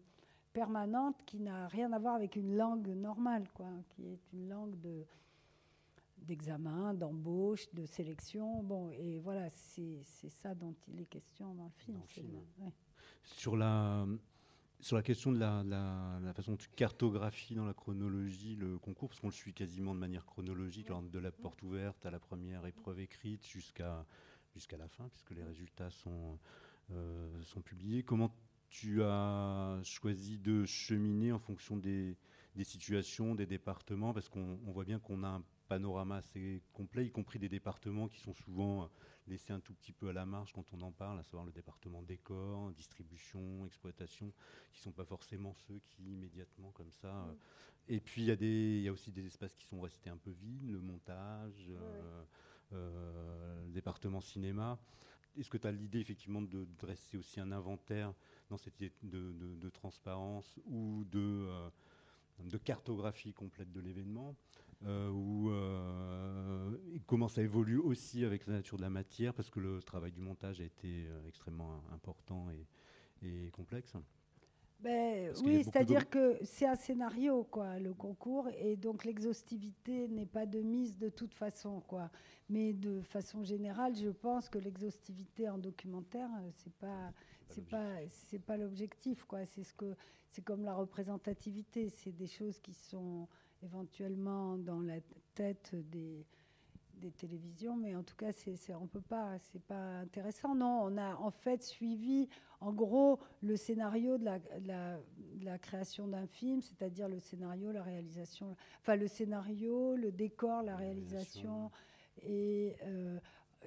permanente 0.54 1.16
qui 1.26 1.40
n'a 1.40 1.68
rien 1.68 1.92
à 1.94 2.00
voir 2.00 2.16
avec 2.16 2.36
une 2.36 2.56
langue 2.56 2.90
normale, 2.90 3.48
quoi, 3.54 3.72
qui 3.90 4.06
est 4.08 4.34
une 4.34 4.50
langue 4.50 4.80
de 4.80 5.06
d'examen, 6.18 6.94
d'embauche, 6.94 7.74
de 7.74 7.86
sélection. 7.86 8.62
Bon, 8.64 8.92
et 8.92 9.20
voilà, 9.20 9.50
c'est 9.50 10.04
ça 10.04 10.54
dont 10.54 10.76
il 10.88 11.02
est 11.02 11.06
question 11.06 11.54
dans 11.56 11.66
le 11.66 11.72
film. 11.72 11.98
Dans 11.98 12.04
le 12.04 12.08
film. 12.08 12.30
Ouais. 12.60 12.74
Sur 13.24 13.56
la 13.56 14.06
sur 14.80 14.96
la 14.96 15.04
question 15.04 15.32
de 15.32 15.40
la, 15.40 16.34
façon 16.34 16.52
dont 16.52 16.58
tu 16.58 16.70
cartographies 16.70 17.56
dans 17.56 17.66
la 17.66 17.74
chronologie 17.74 18.56
le 18.56 18.78
concours, 18.78 19.10
parce 19.10 19.20
qu'on 19.20 19.28
le 19.28 19.34
suit 19.34 19.54
quasiment 19.54 19.94
de 19.94 20.00
manière 20.00 20.26
chronologique, 20.26 20.88
de 20.88 21.20
la 21.20 21.32
porte 21.32 21.62
ouverte 21.64 22.06
à 22.06 22.12
la 22.12 22.20
première 22.20 22.66
épreuve 22.66 23.00
écrite 23.00 23.46
jusqu'à 23.46 24.06
jusqu'à 24.56 24.78
la 24.78 24.88
fin, 24.88 25.08
puisque 25.10 25.32
les 25.32 25.44
résultats 25.44 25.90
sont, 25.92 26.40
euh, 26.92 27.44
sont 27.44 27.62
publiés. 27.62 28.04
Comment 28.04 28.34
tu 28.70 29.04
as 29.04 29.80
choisi 29.84 30.38
de 30.38 30.66
cheminer 30.66 31.32
en 31.32 31.40
fonction 31.40 31.78
des, 31.78 32.18
des 32.56 32.64
situations, 32.64 33.36
des 33.36 33.46
départements, 33.46 34.14
parce 34.14 34.30
qu'on 34.30 34.60
voit 34.66 34.86
bien 34.86 35.00
qu'on 35.00 35.24
a 35.24 35.28
un 35.28 35.44
panorama 35.70 36.18
assez 36.18 36.62
complet, 36.74 37.06
y 37.06 37.12
compris 37.12 37.40
des 37.40 37.48
départements 37.48 38.10
qui 38.10 38.20
sont 38.20 38.34
souvent 38.34 38.90
laissés 39.28 39.54
un 39.54 39.60
tout 39.60 39.74
petit 39.74 39.94
peu 39.94 40.10
à 40.10 40.14
la 40.14 40.26
marge 40.26 40.52
quand 40.52 40.66
on 40.74 40.82
en 40.82 40.92
parle, 40.92 41.20
à 41.20 41.24
savoir 41.24 41.46
le 41.46 41.52
département 41.52 42.02
décor, 42.02 42.72
distribution, 42.72 43.66
exploitation, 43.66 44.34
qui 44.74 44.80
ne 44.80 44.84
sont 44.84 44.92
pas 44.92 45.06
forcément 45.06 45.54
ceux 45.68 45.80
qui 45.88 46.12
immédiatement 46.12 46.72
comme 46.72 46.92
ça. 46.92 47.14
Mmh. 47.14 47.36
Et 47.88 48.00
puis 48.00 48.24
il 48.24 48.44
y, 48.44 48.84
y, 48.84 48.88
a 48.88 48.92
aussi 48.92 49.12
des 49.12 49.26
espaces 49.26 49.56
qui 49.56 49.66
sont 49.66 49.80
restés 49.80 50.10
un 50.10 50.18
peu 50.18 50.32
vides, 50.32 50.70
le 50.70 50.82
montage, 50.82 51.68
mmh. 51.68 51.74
euh, 51.74 52.24
euh, 52.74 53.66
le 53.66 53.72
département 53.72 54.22
cinéma. 54.22 54.78
Est-ce 55.38 55.50
que 55.50 55.58
tu 55.58 55.68
as 55.68 55.72
l'idée 55.72 56.00
effectivement 56.00 56.42
de 56.42 56.68
dresser 56.80 57.18
aussi 57.18 57.40
un 57.40 57.52
inventaire 57.52 58.14
dans 58.50 58.58
cette 58.58 58.76
idée 58.82 58.92
de, 59.04 59.32
de, 59.32 59.56
de 59.56 59.70
transparence 59.70 60.60
ou 60.66 61.06
de, 61.06 61.20
euh, 61.20 61.70
de 62.40 62.58
cartographie 62.58 63.34
complète 63.34 63.72
de 63.72 63.80
l'événement? 63.80 64.36
Euh, 64.86 65.10
ou 65.10 65.50
euh, 65.50 66.78
comment 67.06 67.28
ça 67.28 67.42
évolue 67.42 67.80
aussi 67.80 68.24
avec 68.24 68.48
la 68.48 68.54
nature 68.54 68.78
de 68.78 68.82
la 68.82 68.90
matière 68.90 69.34
parce 69.34 69.50
que 69.50 69.60
le 69.60 69.82
travail 69.82 70.12
du 70.12 70.22
montage 70.22 70.62
a 70.62 70.64
été 70.64 71.06
euh, 71.08 71.28
extrêmement 71.28 71.82
important 71.92 72.48
et, 72.50 72.66
et 73.28 73.52
complexe 73.52 73.94
ben, 74.80 75.34
oui, 75.44 75.66
c'est-à-dire 75.66 76.10
que 76.10 76.38
c'est 76.42 76.66
un 76.66 76.78
scénario, 76.78 77.44
quoi, 77.44 77.80
le 77.80 77.94
concours, 77.94 78.48
et 78.58 78.78
donc 78.78 79.04
l'exhaustivité 79.04 80.08
n'est 80.08 80.26
pas 80.26 80.46
de 80.46 80.62
mise 80.62 80.98
de 80.98 81.10
toute 81.10 81.34
façon, 81.34 81.82
quoi. 81.82 82.10
Mais 82.50 82.72
de 82.72 83.02
façon 83.02 83.44
générale, 83.44 83.94
je 83.98 84.08
pense 84.08 84.48
que 84.48 84.58
l'exhaustivité 84.58 85.50
en 85.50 85.58
documentaire, 85.58 86.30
c'est 86.56 86.72
pas, 86.76 87.12
c'est 87.50 87.68
pas, 87.68 87.98
c'est 88.08 88.40
pas 88.40 88.56
l'objectif, 88.56 89.26
quoi. 89.26 89.46
C'est 89.46 89.66
ce 89.66 89.74
que, 89.74 89.98
c'est 90.30 90.44
comme 90.44 90.64
la 90.64 90.74
représentativité, 90.74 91.90
c'est 91.90 92.14
des 92.16 92.28
choses 92.28 92.58
qui 92.60 92.74
sont 92.74 93.28
éventuellement 93.64 94.58
dans 94.58 94.82
la 94.82 95.00
tête 95.34 95.76
des 95.90 96.26
des 97.00 97.12
télévisions, 97.12 97.76
mais 97.76 97.96
en 97.96 98.04
tout 98.04 98.16
cas, 98.16 98.32
c'est, 98.32 98.56
c'est, 98.56 98.76
on 98.76 98.88
peut 98.88 99.02
pas, 99.02 99.38
c'est 99.40 99.62
pas 99.62 100.00
intéressant. 100.00 100.54
Non, 100.56 100.82
on 100.84 100.98
a 100.98 101.16
en 101.16 101.32
fait 101.32 101.64
suivi, 101.64 102.28
en 102.60 102.74
gros, 102.74 103.20
le 103.42 103.56
scénario 103.56 104.18
de 104.18 104.26
la, 104.26 104.40
de 104.40 104.68
la, 104.68 104.98
de 104.98 105.46
la 105.46 105.58
création 105.58 106.08
d'un 106.08 106.28
film, 106.28 106.62
c'est-à-dire 106.62 107.08
le 107.08 107.20
scénario, 107.20 107.72
la 107.72 107.84
réalisation, 107.84 108.56
enfin 108.82 108.96
le 108.96 109.08
scénario, 109.08 109.96
le 109.96 110.12
décor, 110.12 110.62
la 110.62 110.76
réalisation, 110.76 111.72
et 112.24 112.76
euh, 112.84 113.18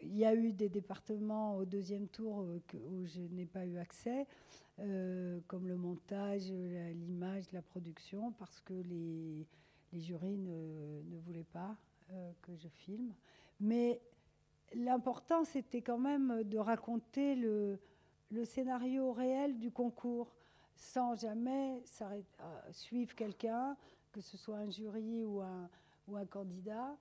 il 0.02 0.16
y 0.16 0.25
a 0.25 0.34
eu 0.34 0.52
des 0.52 0.68
départements 0.68 1.56
au 1.56 1.64
deuxième 1.64 2.08
tour 2.08 2.42
euh, 2.42 2.61
que, 2.66 2.76
où 2.76 3.06
je 3.06 3.20
n'ai 3.20 3.46
pas 3.46 3.64
eu 3.66 3.78
accès, 3.78 4.26
euh, 4.78 5.40
comme 5.46 5.68
le 5.68 5.76
montage, 5.76 6.50
l'image, 6.50 7.50
la 7.52 7.62
production, 7.62 8.32
parce 8.32 8.61
que 8.61 8.75
les, 8.75 9.46
les 9.92 10.00
jurys 10.00 10.38
ne, 10.38 11.18
voulaient 11.25 11.46
pas 11.52 11.76
euh, 12.11 12.32
que 12.42 12.56
je 12.56 12.68
filme. 12.68 13.12
Mais 13.61 14.00
l'important, 14.75 15.44
c'était 15.44 15.82
quand 15.82 15.99
même 15.99 16.42
de 16.44 16.58
raconter 16.58 17.34
le, 17.34 17.78
scénario 18.44 19.12
réel 19.12 19.58
du 19.58 19.70
concours, 19.70 20.34
sans 20.75 21.14
jamais 21.14 21.82
euh, 22.00 22.22
suivre 22.72 23.14
quelqu'un, 23.14 23.76
que 24.11 24.20
ce 24.20 24.37
soit 24.37 24.56
un 24.56 24.70
jury 24.70 25.25
ou 25.25 25.40
un 25.40 26.26
candidat, 26.26 26.96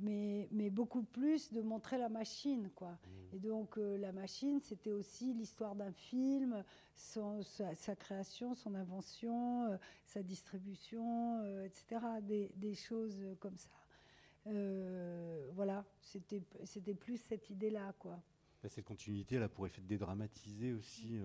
mais, 0.00 0.48
mais, 0.52 0.70
beaucoup 0.70 1.02
plus 1.02 1.52
de 1.52 1.60
montrer 1.60 1.98
la 1.98 2.08
machine. 2.08 2.70
Quoi. 2.74 2.92
Mmh. 2.92 3.36
Et 3.36 3.38
donc 3.38 3.78
euh, 3.78 3.98
la 3.98 4.12
machine, 4.12 4.60
c'était 4.60 4.92
aussi 4.92 5.34
l'histoire 5.34 5.74
d'un 5.74 5.92
film, 5.92 6.62
son, 6.96 7.42
sa, 7.42 7.74
sa, 7.74 7.96
création, 7.96 8.54
son 8.54 8.74
invention, 8.74 9.66
euh, 9.66 9.76
sa 10.04 10.22
distribution, 10.22 11.40
euh, 11.42 11.64
etc. 11.64 12.00
Des, 12.22 12.50
des, 12.56 12.74
choses 12.74 13.36
comme 13.40 13.56
ça. 13.56 13.70
Voilà, 15.52 15.84
c'était 16.00 16.94
plus 16.94 17.18
cette 17.18 17.50
idée-là, 17.50 17.92
quoi. 17.98 18.18
Cette 18.66 18.86
continuité, 18.86 19.36
elle 19.36 19.42
a 19.42 19.48
pour 19.48 19.66
effet 19.66 19.82
de 19.82 19.86
dédramatiser 19.86 20.72
aussi 20.72 21.20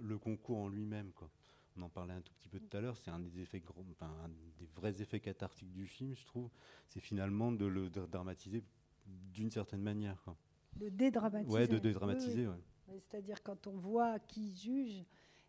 le 0.00 0.18
concours 0.18 0.58
en 0.58 0.68
lui-même, 0.68 1.12
quoi. 1.12 1.28
On 1.76 1.82
en 1.82 1.88
parlait 1.88 2.12
un 2.14 2.20
tout 2.20 2.34
petit 2.34 2.48
peu 2.48 2.58
tout 2.58 2.76
à 2.76 2.80
l'heure, 2.80 2.96
c'est 2.96 3.10
un 3.10 3.18
des 3.18 3.40
effets, 3.40 3.62
enfin, 3.90 4.10
un 4.24 4.28
des 4.28 4.66
vrais 4.74 5.00
effets 5.00 5.20
cathartiques 5.20 5.72
du 5.72 5.86
film, 5.86 6.14
je 6.14 6.26
trouve. 6.26 6.50
C'est 6.88 7.00
finalement 7.00 7.50
de 7.52 7.64
le 7.64 7.88
dramatiser 7.88 8.62
d'une 9.06 9.50
certaine 9.50 9.82
manière, 9.82 10.22
quoi. 10.22 10.36
De 10.76 10.88
dédramatiser. 10.88 11.54
Ouais, 11.54 11.66
de 11.66 11.78
dédramatiser, 11.78 12.46
oui, 12.46 12.54
oui. 12.88 12.94
ouais. 12.94 13.00
C'est-à-dire 13.00 13.42
quand 13.42 13.66
on 13.66 13.76
voit 13.76 14.18
qui 14.20 14.54
juge 14.54 15.04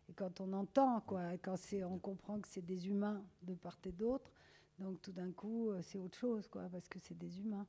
et 0.08 0.12
quand 0.12 0.40
on 0.40 0.52
entend, 0.52 1.00
quoi, 1.00 1.36
quand 1.38 1.56
on 1.84 1.98
comprend 1.98 2.40
que 2.40 2.48
c'est 2.48 2.64
des 2.64 2.88
humains 2.88 3.22
de 3.42 3.54
part 3.54 3.78
et 3.84 3.92
d'autre, 3.92 4.30
donc 4.78 5.00
tout 5.02 5.12
d'un 5.12 5.32
coup, 5.32 5.70
euh, 5.70 5.80
c'est 5.82 5.98
autre 5.98 6.18
chose, 6.18 6.46
quoi, 6.48 6.68
parce 6.70 6.88
que 6.88 6.98
c'est 6.98 7.16
des 7.16 7.40
humains. 7.40 7.66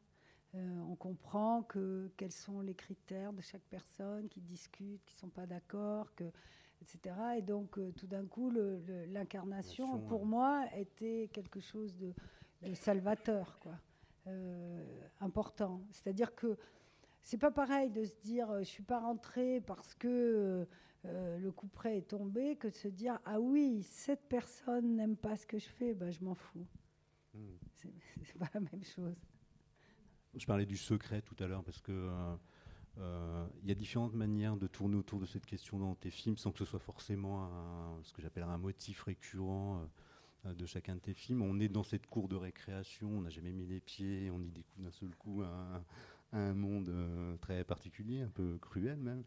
Euh, 0.55 0.79
on 0.89 0.95
comprend 0.95 1.63
que, 1.63 2.09
quels 2.17 2.31
sont 2.31 2.61
les 2.61 2.75
critères 2.75 3.33
de 3.33 3.41
chaque 3.41 3.65
personne 3.69 4.27
qui 4.29 4.41
discute, 4.41 5.03
qui 5.05 5.15
ne 5.15 5.19
sont 5.19 5.29
pas 5.29 5.45
d'accord, 5.45 6.13
que, 6.15 6.25
etc. 6.85 7.15
Et 7.37 7.41
donc, 7.41 7.77
euh, 7.77 7.91
tout 7.91 8.07
d'un 8.07 8.25
coup, 8.25 8.51
l'incarnation, 9.07 9.99
pour 9.99 10.21
ouais. 10.21 10.27
moi, 10.27 10.65
était 10.77 11.29
quelque 11.33 11.59
chose 11.59 11.95
de, 11.97 12.13
de 12.61 12.73
salvateur, 12.73 13.59
quoi, 13.59 13.73
euh, 14.27 14.83
important. 15.19 15.81
C'est-à-dire 15.91 16.35
que 16.35 16.57
c'est 17.21 17.39
pas 17.39 17.51
pareil 17.51 17.89
de 17.89 18.05
se 18.05 18.13
dire 18.21 18.51
euh, 18.51 18.59
je 18.59 18.65
suis 18.65 18.83
pas 18.83 18.99
rentrée 18.99 19.61
parce 19.61 19.95
que 19.95 20.67
euh, 21.05 21.37
le 21.39 21.51
coup 21.51 21.67
près 21.67 21.97
est 21.97 22.09
tombé 22.09 22.55
que 22.55 22.67
de 22.67 22.75
se 22.75 22.87
dire 22.87 23.19
ah 23.25 23.39
oui 23.39 23.81
cette 23.83 24.27
personne 24.29 24.95
n'aime 24.95 25.15
pas 25.15 25.35
ce 25.35 25.47
que 25.47 25.57
je 25.57 25.67
fais 25.67 25.95
ben 25.95 26.11
je 26.11 26.23
m'en 26.23 26.35
fous 26.35 26.67
Hmm. 27.35 27.57
C'est 28.23 28.37
pas 28.37 28.49
la 28.53 28.59
même 28.59 28.83
chose. 28.83 29.15
Je 30.35 30.45
parlais 30.45 30.65
du 30.65 30.77
secret 30.77 31.21
tout 31.21 31.35
à 31.43 31.47
l'heure 31.47 31.63
parce 31.63 31.81
que 31.81 32.35
il 32.97 33.01
euh, 33.01 33.03
euh, 33.03 33.47
y 33.65 33.71
a 33.71 33.75
différentes 33.75 34.13
manières 34.13 34.55
de 34.55 34.67
tourner 34.67 34.95
autour 34.95 35.19
de 35.19 35.25
cette 35.25 35.45
question 35.45 35.79
dans 35.79 35.95
tes 35.95 36.11
films 36.11 36.37
sans 36.37 36.51
que 36.51 36.59
ce 36.59 36.65
soit 36.65 36.79
forcément 36.79 37.49
ce 38.03 38.13
que 38.13 38.21
j'appellerais 38.21 38.53
un 38.53 38.57
motif 38.57 39.03
récurrent 39.03 39.85
euh, 40.45 40.53
de 40.53 40.65
chacun 40.65 40.95
de 40.95 41.01
tes 41.01 41.13
films. 41.13 41.41
On 41.41 41.59
est 41.59 41.67
dans 41.67 41.83
cette 41.83 42.07
cour 42.07 42.27
de 42.27 42.35
récréation, 42.35 43.09
on 43.09 43.21
n'a 43.21 43.29
jamais 43.29 43.51
mis 43.51 43.65
les 43.65 43.79
pieds, 43.79 44.29
on 44.31 44.39
y 44.41 44.51
découvre 44.51 44.83
d'un 44.83 44.91
seul 44.91 45.15
coup 45.15 45.43
un, 45.43 46.53
monde 46.53 46.89
euh, 46.89 47.37
très 47.37 47.63
particulier, 47.63 48.21
un 48.21 48.29
peu 48.29 48.57
cruel 48.59 48.97
même. 48.97 49.23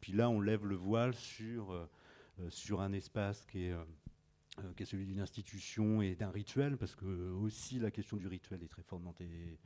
Puis 0.00 0.12
là, 0.12 0.30
on 0.30 0.40
lève 0.40 0.64
le 0.64 0.74
voile 0.74 1.14
sur, 1.14 1.88
sur 2.48 2.80
un 2.80 2.92
espace 2.92 3.44
qui 3.44 3.64
est 3.64 3.74
qui 4.74 4.84
est 4.84 4.86
celui 4.86 5.04
d'une 5.04 5.20
institution 5.20 6.00
et 6.00 6.14
d'un 6.14 6.30
rituel, 6.30 6.78
parce 6.78 6.96
que 6.96 7.04
aussi 7.32 7.78
la 7.78 7.90
question 7.90 8.16
du 8.16 8.26
rituel 8.26 8.62
est 8.62 8.68
très 8.68 8.82
forte 8.82 9.02
dans 9.02 9.12
tes, 9.12 9.58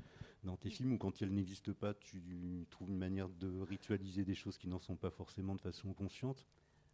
dans 0.44 0.56
tes 0.56 0.70
films, 0.70 0.92
où 0.92 0.98
quand 0.98 1.22
elle 1.22 1.32
n'existe 1.32 1.72
pas, 1.72 1.94
tu 1.94 2.66
trouves 2.70 2.90
une 2.90 2.98
manière 2.98 3.28
de 3.28 3.60
ritualiser 3.60 4.24
des 4.24 4.34
choses 4.34 4.58
qui 4.58 4.68
n'en 4.68 4.78
sont 4.78 4.96
pas 4.96 5.10
forcément 5.10 5.54
de 5.54 5.60
façon 5.60 5.92
consciente? 5.92 6.46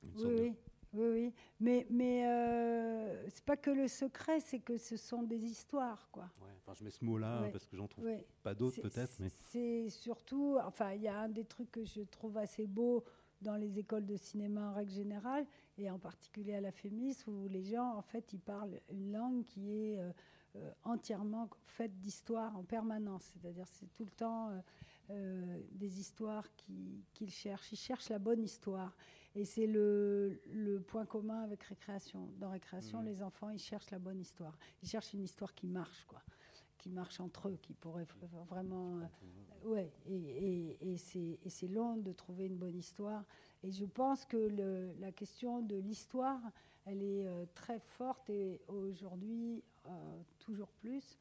Oui, 0.02 0.10
oui, 0.24 0.54
Oui, 0.92 1.06
oui. 1.08 1.32
Mais, 1.60 1.86
mais 1.90 2.26
euh, 2.26 3.28
c'est 3.28 3.44
pas 3.44 3.56
que 3.56 3.70
le 3.70 3.88
secret, 3.88 4.40
c'est 4.40 4.60
que 4.60 4.76
ce 4.76 4.96
sont 4.96 5.22
des 5.22 5.38
histoires, 5.44 6.08
quoi. 6.10 6.30
enfin, 6.58 6.74
je 6.74 6.84
mets 6.84 6.90
ce 6.90 7.04
mot-là 7.04 7.48
parce 7.52 7.66
que 7.66 7.76
j'en 7.76 7.88
trouve 7.88 8.08
pas 8.42 8.54
d'autres, 8.54 8.80
peut-être. 8.80 9.12
Mais... 9.20 9.28
C'est 9.28 9.90
surtout, 9.90 10.58
enfin, 10.64 10.92
il 10.92 11.02
y 11.02 11.08
a 11.08 11.18
un 11.18 11.28
des 11.28 11.44
trucs 11.44 11.70
que 11.70 11.84
je 11.84 12.02
trouve 12.02 12.36
assez 12.36 12.66
beau 12.66 13.04
dans 13.42 13.56
les 13.56 13.78
écoles 13.78 14.06
de 14.06 14.16
cinéma 14.16 14.70
en 14.70 14.74
règle 14.74 14.92
générale, 14.92 15.46
et 15.78 15.90
en 15.90 15.98
particulier 15.98 16.54
à 16.54 16.60
la 16.60 16.72
FEMIS, 16.72 17.16
où 17.26 17.48
les 17.48 17.62
gens, 17.62 17.94
en 17.96 18.02
fait, 18.02 18.32
ils 18.32 18.40
parlent 18.40 18.80
une 18.90 19.12
langue 19.12 19.44
qui 19.44 19.70
est 19.70 19.98
euh, 19.98 20.10
euh, 20.56 20.70
entièrement 20.84 21.48
faite 21.66 21.98
d'histoire 22.00 22.56
en 22.56 22.64
permanence. 22.64 23.32
C'est-à-dire, 23.32 23.66
c'est 23.68 23.92
tout 23.92 24.04
le 24.04 24.10
temps 24.10 24.50
euh, 25.10 25.60
des 25.72 26.00
histoires 26.00 26.46
qu'ils 27.12 27.30
cherchent. 27.30 27.72
Ils 27.72 27.78
cherchent 27.78 28.08
la 28.08 28.18
bonne 28.18 28.42
histoire. 28.42 28.96
Et 29.34 29.44
c'est 29.44 29.66
le, 29.66 30.40
le, 30.50 30.80
point 30.80 31.04
commun 31.04 31.42
avec 31.42 31.62
Récréation. 31.64 32.30
Dans 32.38 32.50
Récréation, 32.50 33.02
mmh. 33.02 33.06
les 33.06 33.22
enfants, 33.22 33.50
ils 33.50 33.58
cherchent 33.58 33.90
la 33.90 33.98
bonne 33.98 34.18
histoire. 34.18 34.56
Ils 34.82 34.88
cherchent 34.88 35.12
une 35.12 35.22
histoire 35.22 35.54
qui 35.54 35.66
marche, 35.66 36.04
quoi 36.06 36.22
qui 36.86 36.92
marche 36.92 37.18
entre 37.18 37.48
eux, 37.48 37.58
qui 37.60 37.74
pourrait 37.74 38.06
vraiment... 38.48 39.00
Euh, 39.00 39.68
ouais, 39.68 39.92
et, 40.06 40.76
et, 40.80 41.38
et 41.42 41.50
c'est 41.50 41.66
long 41.66 41.96
de 41.96 42.12
trouver 42.12 42.46
une 42.46 42.56
bonne 42.56 42.78
histoire. 42.78 43.24
Et 43.64 43.72
je 43.72 43.84
pense 43.84 44.24
que 44.24 44.36
le, 44.36 44.92
la 45.00 45.10
question 45.10 45.62
de 45.62 45.74
l'histoire, 45.74 46.40
elle 46.84 47.02
est 47.02 47.26
euh, 47.26 47.44
très 47.54 47.80
forte 47.80 48.30
et 48.30 48.60
aujourd'hui, 48.68 49.56
euh, 49.56 49.75
toujours 50.38 50.70
plus. 50.72 51.18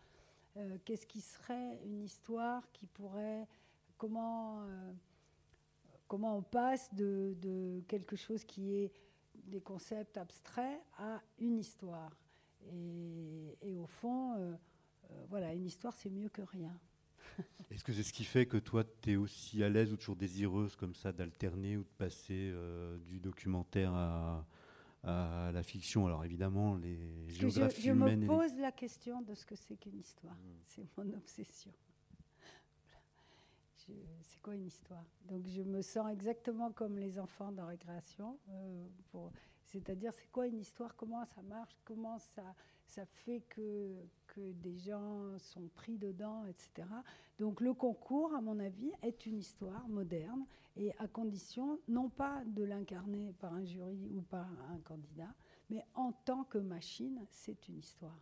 Qu'est-ce 0.85 1.05
qui 1.05 1.21
serait 1.21 1.79
une 1.85 2.01
histoire 2.01 2.63
qui 2.71 2.85
pourrait... 2.87 3.47
Comment, 3.97 4.65
comment 6.07 6.37
on 6.37 6.41
passe 6.41 6.93
de, 6.93 7.35
de, 7.41 7.81
quelque 7.87 8.15
chose 8.15 8.43
qui 8.43 8.75
est 8.75 8.91
des 9.45 9.61
concepts 9.61 10.17
abstraits 10.17 10.81
à 10.97 11.21
une 11.39 11.57
histoire? 11.57 12.11
Et, 12.71 13.77
au 13.77 13.85
fond 13.85 14.55
euh, 15.11 15.25
voilà, 15.29 15.53
une 15.53 15.65
histoire, 15.65 15.93
c'est 15.93 16.09
mieux 16.09 16.29
que 16.29 16.41
rien. 16.41 16.77
Est-ce 17.71 17.83
que 17.83 17.93
c'est 17.93 18.03
ce 18.03 18.13
qui 18.13 18.23
fait 18.23 18.45
que 18.45 18.57
toi, 18.57 18.83
tu 19.01 19.13
es 19.13 19.15
aussi 19.15 19.63
à 19.63 19.69
l'aise 19.69 19.93
ou 19.93 19.97
toujours 19.97 20.15
désireuse 20.15 20.75
comme 20.75 20.95
ça 20.95 21.11
d'alterner 21.11 21.77
ou 21.77 21.83
de 21.83 21.89
passer 21.97 22.51
euh, 22.53 22.97
du 22.99 23.19
documentaire 23.19 23.93
à, 23.93 24.45
la 25.05 25.63
fiction 25.63 26.05
Alors 26.07 26.25
évidemment, 26.25 26.75
les 26.75 26.97
géographies 27.29 27.81
je, 27.81 27.87
je 27.87 27.93
me 27.93 28.27
pose 28.27 28.55
la 28.57 28.71
question 28.71 29.21
de 29.21 29.33
ce 29.33 29.45
que 29.45 29.55
c'est 29.55 29.75
qu'une 29.75 29.99
histoire. 29.99 30.35
Hmm. 30.35 30.57
C'est 30.67 30.85
mon 30.97 31.13
obsession. 31.13 31.71
C'est 34.21 34.41
quoi 34.41 34.55
une 34.55 34.65
histoire? 34.65 35.05
Donc 35.25 35.47
je 35.47 35.61
me 35.61 35.81
sens 35.81 36.11
exactement 36.11 36.71
comme 36.71 36.97
les 36.97 37.19
enfants 37.19 37.51
dans 37.51 37.67
récréation. 37.67 38.39
Euh, 38.49 38.87
c'est-à-dire, 39.65 40.13
c'est 40.13 40.31
quoi 40.31 40.47
une 40.47 40.59
histoire? 40.59 40.95
Comment 40.95 41.25
ça 41.25 41.41
marche? 41.41 41.75
Comment 41.83 42.17
ça, 42.19 42.55
ça 42.85 43.05
fait 43.05 43.41
que, 43.49 43.95
que 44.27 44.51
des 44.53 44.77
gens 44.77 45.37
sont 45.39 45.67
pris 45.75 45.97
dedans, 45.97 46.45
etc. 46.45 46.87
Donc 47.39 47.61
le 47.61 47.73
concours, 47.73 48.33
à 48.33 48.41
mon 48.41 48.59
avis, 48.59 48.91
est 49.01 49.25
une 49.25 49.37
histoire 49.37 49.87
moderne 49.87 50.45
et 50.77 50.93
à 50.99 51.07
condition 51.07 51.79
non 51.87 52.09
pas 52.09 52.43
de 52.45 52.63
l'incarner 52.63 53.33
par 53.33 53.53
un 53.53 53.63
jury 53.63 54.09
ou 54.13 54.21
par 54.21 54.47
un 54.71 54.79
candidat, 54.79 55.33
mais 55.69 55.83
en 55.95 56.11
tant 56.11 56.43
que 56.43 56.57
machine, 56.57 57.25
c'est 57.29 57.67
une 57.67 57.79
histoire. 57.79 58.19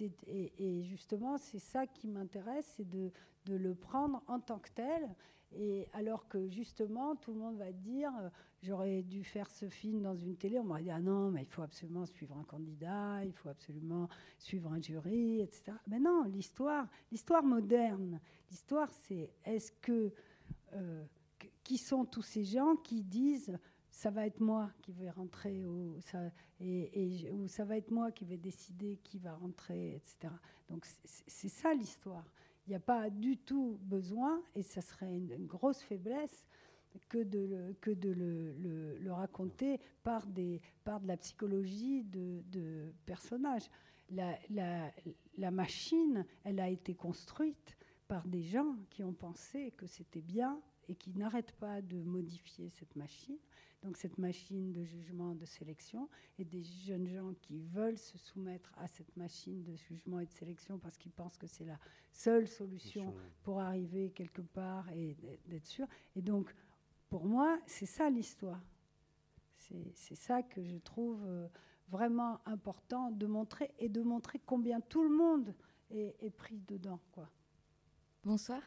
Et, 0.00 0.52
et, 0.58 0.82
justement, 0.82 1.38
c'est 1.38 1.58
ça 1.58 1.86
qui 1.86 2.08
m'intéresse, 2.08 2.66
c'est 2.76 2.88
de, 2.88 3.10
de, 3.46 3.56
le 3.56 3.74
prendre 3.74 4.22
en 4.26 4.40
tant 4.40 4.58
que 4.58 4.70
tel. 4.70 5.14
Et 5.52 5.88
alors 5.92 6.28
que 6.28 6.48
justement, 6.48 7.16
tout 7.16 7.32
le 7.32 7.38
monde 7.38 7.56
va 7.56 7.72
dire, 7.72 8.10
euh, 8.20 8.28
j'aurais 8.62 9.02
dû 9.02 9.24
faire 9.24 9.48
ce 9.50 9.68
film 9.68 10.02
dans 10.02 10.16
une 10.16 10.36
télé, 10.36 10.58
on 10.58 10.64
m'aurait 10.64 10.82
dit, 10.82 10.90
ah 10.90 11.00
non, 11.00 11.30
mais 11.30 11.42
il 11.42 11.48
faut 11.48 11.62
absolument 11.62 12.04
suivre 12.04 12.36
un 12.36 12.44
candidat, 12.44 13.24
il 13.24 13.32
faut 13.32 13.48
absolument 13.48 14.08
suivre 14.38 14.72
un 14.72 14.80
jury, 14.80 15.40
etc. 15.40 15.72
Mais 15.86 16.00
non, 16.00 16.24
l'histoire, 16.24 16.88
l'histoire 17.10 17.42
moderne, 17.42 18.20
l'histoire, 18.50 18.90
c'est 18.90 19.30
est-ce 19.44 19.72
que, 19.80 20.12
euh, 20.74 21.04
qui 21.62 21.78
sont 21.78 22.04
tous 22.04 22.22
ces 22.22 22.44
gens 22.44 22.76
qui 22.76 23.02
disent, 23.02 23.56
ça 23.96 24.10
va 24.10 24.26
être 24.26 24.40
moi 24.40 24.70
qui 24.82 24.92
vais 24.92 25.08
rentrer 25.08 25.64
et, 26.60 27.30
ou 27.32 27.48
ça 27.48 27.64
va 27.64 27.78
être 27.78 27.90
moi 27.90 28.12
qui 28.12 28.26
vais 28.26 28.36
décider 28.36 28.98
qui 29.02 29.18
va 29.18 29.34
rentrer, 29.34 29.94
etc. 29.94 30.34
Donc 30.68 30.84
c'est 31.04 31.48
ça 31.48 31.72
l'histoire. 31.72 32.24
Il 32.66 32.70
n'y 32.70 32.76
a 32.76 32.80
pas 32.80 33.10
du 33.10 33.36
tout 33.36 33.78
besoin, 33.82 34.42
et 34.54 34.62
ça 34.62 34.80
serait 34.80 35.16
une, 35.16 35.46
grosse 35.46 35.82
faiblesse, 35.82 36.44
que 37.08 37.18
de 37.22 38.10
le, 38.10 39.12
raconter 39.12 39.78
par, 40.02 40.26
de 40.26 40.58
la 41.04 41.16
psychologie 41.16 42.02
de, 42.04 42.42
de 42.50 42.92
personnages. 43.04 43.70
La, 44.10 45.50
machine, 45.50 46.24
elle 46.44 46.60
a 46.60 46.68
été 46.68 46.94
construite 46.94 47.76
par 48.08 48.26
des 48.26 48.42
gens 48.42 48.76
qui 48.90 49.04
ont 49.04 49.14
pensé 49.14 49.72
que 49.76 49.86
c'était 49.86 50.22
bien 50.22 50.60
et 50.88 50.94
qui 50.94 51.12
n'arrêtent 51.14 51.52
pas 51.52 51.82
de 51.82 52.02
modifier 52.02 52.70
cette 52.70 52.96
machine 52.96 53.38
donc 53.86 53.96
cette 53.96 54.18
machine 54.18 54.72
de 54.72 54.82
jugement, 54.82 55.34
de 55.34 55.44
sélection, 55.44 56.08
et 56.38 56.44
des 56.44 56.62
jeunes 56.62 57.06
gens 57.06 57.32
qui 57.40 57.58
veulent 57.58 57.98
se 57.98 58.18
soumettre 58.18 58.72
à 58.76 58.88
cette 58.88 59.16
machine 59.16 59.62
de 59.62 59.74
jugement 59.76 60.20
et 60.20 60.26
de 60.26 60.32
sélection 60.32 60.78
parce 60.78 60.98
qu'ils 60.98 61.12
pensent 61.12 61.38
que 61.38 61.46
c'est 61.46 61.64
la 61.64 61.78
seule 62.12 62.48
solution 62.48 63.14
pour 63.42 63.60
arriver 63.60 64.10
quelque 64.10 64.42
part 64.42 64.90
et 64.90 65.16
d'être 65.46 65.66
sûr. 65.66 65.86
Et 66.16 66.22
donc, 66.22 66.52
pour 67.08 67.26
moi, 67.26 67.58
c'est 67.66 67.86
ça 67.86 68.10
l'histoire. 68.10 68.60
C'est 69.94 70.14
ça 70.14 70.42
que 70.42 70.62
je 70.62 70.76
trouve 70.76 71.24
euh, 71.26 71.48
vraiment 71.88 72.40
important 72.44 73.10
de 73.10 73.26
montrer 73.26 73.72
et 73.78 73.88
de 73.88 74.02
montrer 74.02 74.40
combien 74.44 74.80
tout 74.80 75.02
le 75.02 75.10
monde 75.10 75.54
est, 75.90 76.14
est 76.20 76.30
pris 76.30 76.60
dedans. 76.68 77.00
Quoi. 77.10 77.28
Bonsoir. 78.22 78.62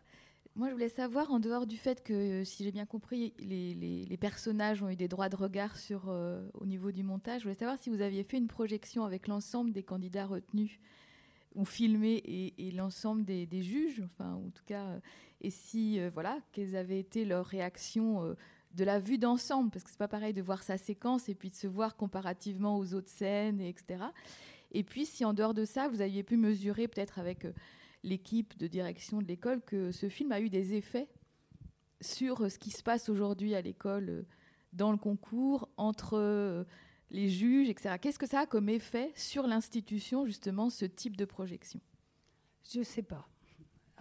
Moi, 0.56 0.68
je 0.68 0.74
voulais 0.74 0.90
savoir, 0.90 1.32
en 1.32 1.40
dehors 1.40 1.68
du 1.68 1.78
fait 1.78 2.04
que, 2.04 2.44
si 2.44 2.64
j'ai 2.64 2.72
bien 2.72 2.86
compris, 2.86 3.34
les, 3.40 4.18
personnages 4.20 4.84
ont 4.84 4.90
eu 4.90 4.96
des 4.96 5.08
droits 5.08 5.30
de 5.30 5.36
regard 5.36 5.78
sur, 5.78 6.10
euh, 6.10 6.46
au 6.56 6.66
niveau 6.66 6.92
du 6.92 7.04
montage, 7.04 7.42
je 7.42 7.44
voulais 7.46 7.56
savoir 7.56 7.78
si 7.78 7.90
vous 7.90 8.02
aviez 8.02 8.24
fait 8.24 8.38
une 8.38 8.48
projection 8.48 9.06
avec 9.06 9.28
l'ensemble 9.28 9.72
des 9.72 9.84
candidats 9.84 10.26
retenus 10.26 10.80
ou 11.56 11.66
filmés 11.66 12.22
et, 12.58 12.72
l'ensemble 12.72 13.24
des, 13.24 13.62
juges, 13.62 14.02
enfin, 14.04 14.34
en 14.34 14.50
tout 14.50 14.64
cas, 14.66 14.86
euh, 14.88 15.00
et 15.42 15.50
si, 15.50 16.00
euh, 16.00 16.10
voilà, 16.14 16.40
quelles 16.52 16.76
avaient 16.76 17.00
été 17.00 17.26
leurs 17.26 17.46
réactions 17.46 18.36
de 18.74 18.84
la 18.84 19.00
vue 19.00 19.18
d'ensemble, 19.18 19.70
parce 19.70 19.84
que 19.84 19.92
c'est 19.92 19.98
pas 19.98 20.08
pareil 20.08 20.34
de 20.34 20.42
voir 20.42 20.64
sa 20.64 20.78
séquence 20.78 21.30
et 21.30 21.36
puis 21.36 21.50
de 21.50 21.56
se 21.56 21.68
voir 21.68 21.96
comparativement 21.96 22.78
aux 22.78 22.94
autres 22.94 23.10
scènes, 23.10 23.62
etc. 23.62 24.04
Et 24.72 24.84
puis, 24.84 25.06
si 25.06 25.24
en 25.24 25.34
dehors 25.34 25.54
de 25.54 25.64
ça, 25.64 25.88
vous 25.88 26.02
aviez 26.02 26.24
pu 26.24 26.38
mesurer 26.38 26.88
peut-être 26.88 27.18
avec 27.18 27.46
l'équipe 28.04 28.58
de 28.58 28.68
direction 28.68 29.22
de 29.22 29.28
l'école 29.28 29.62
que 29.62 29.92
ce 29.92 30.10
film 30.10 30.32
a 30.32 30.40
eu 30.40 30.50
des 30.50 30.74
effets 30.74 31.10
sur 32.02 32.50
ce 32.50 32.58
qui 32.58 32.72
se 32.72 32.84
passe 32.84 33.10
aujourd'hui 33.10 33.56
à 33.56 33.62
l'école 33.62 34.10
euh, 34.10 34.28
dans 34.74 34.92
le 34.92 34.98
concours, 34.98 35.68
entre 35.78 36.18
euh, 36.18 36.64
les 37.10 37.30
juges, 37.30 37.70
etc. 37.70 37.96
Qu'est-ce 38.00 38.20
que 38.20 38.28
ça 38.28 38.42
a 38.42 38.46
comme 38.46 38.70
effet 38.70 39.12
sur 39.16 39.48
l'institution, 39.48 40.26
justement, 40.26 40.70
ce 40.70 40.86
type 40.86 41.18
de 41.18 41.26
projection? 41.26 41.82
Je 42.72 42.80
ne 42.80 42.84
sais 42.84 43.04
pas. 43.04 43.28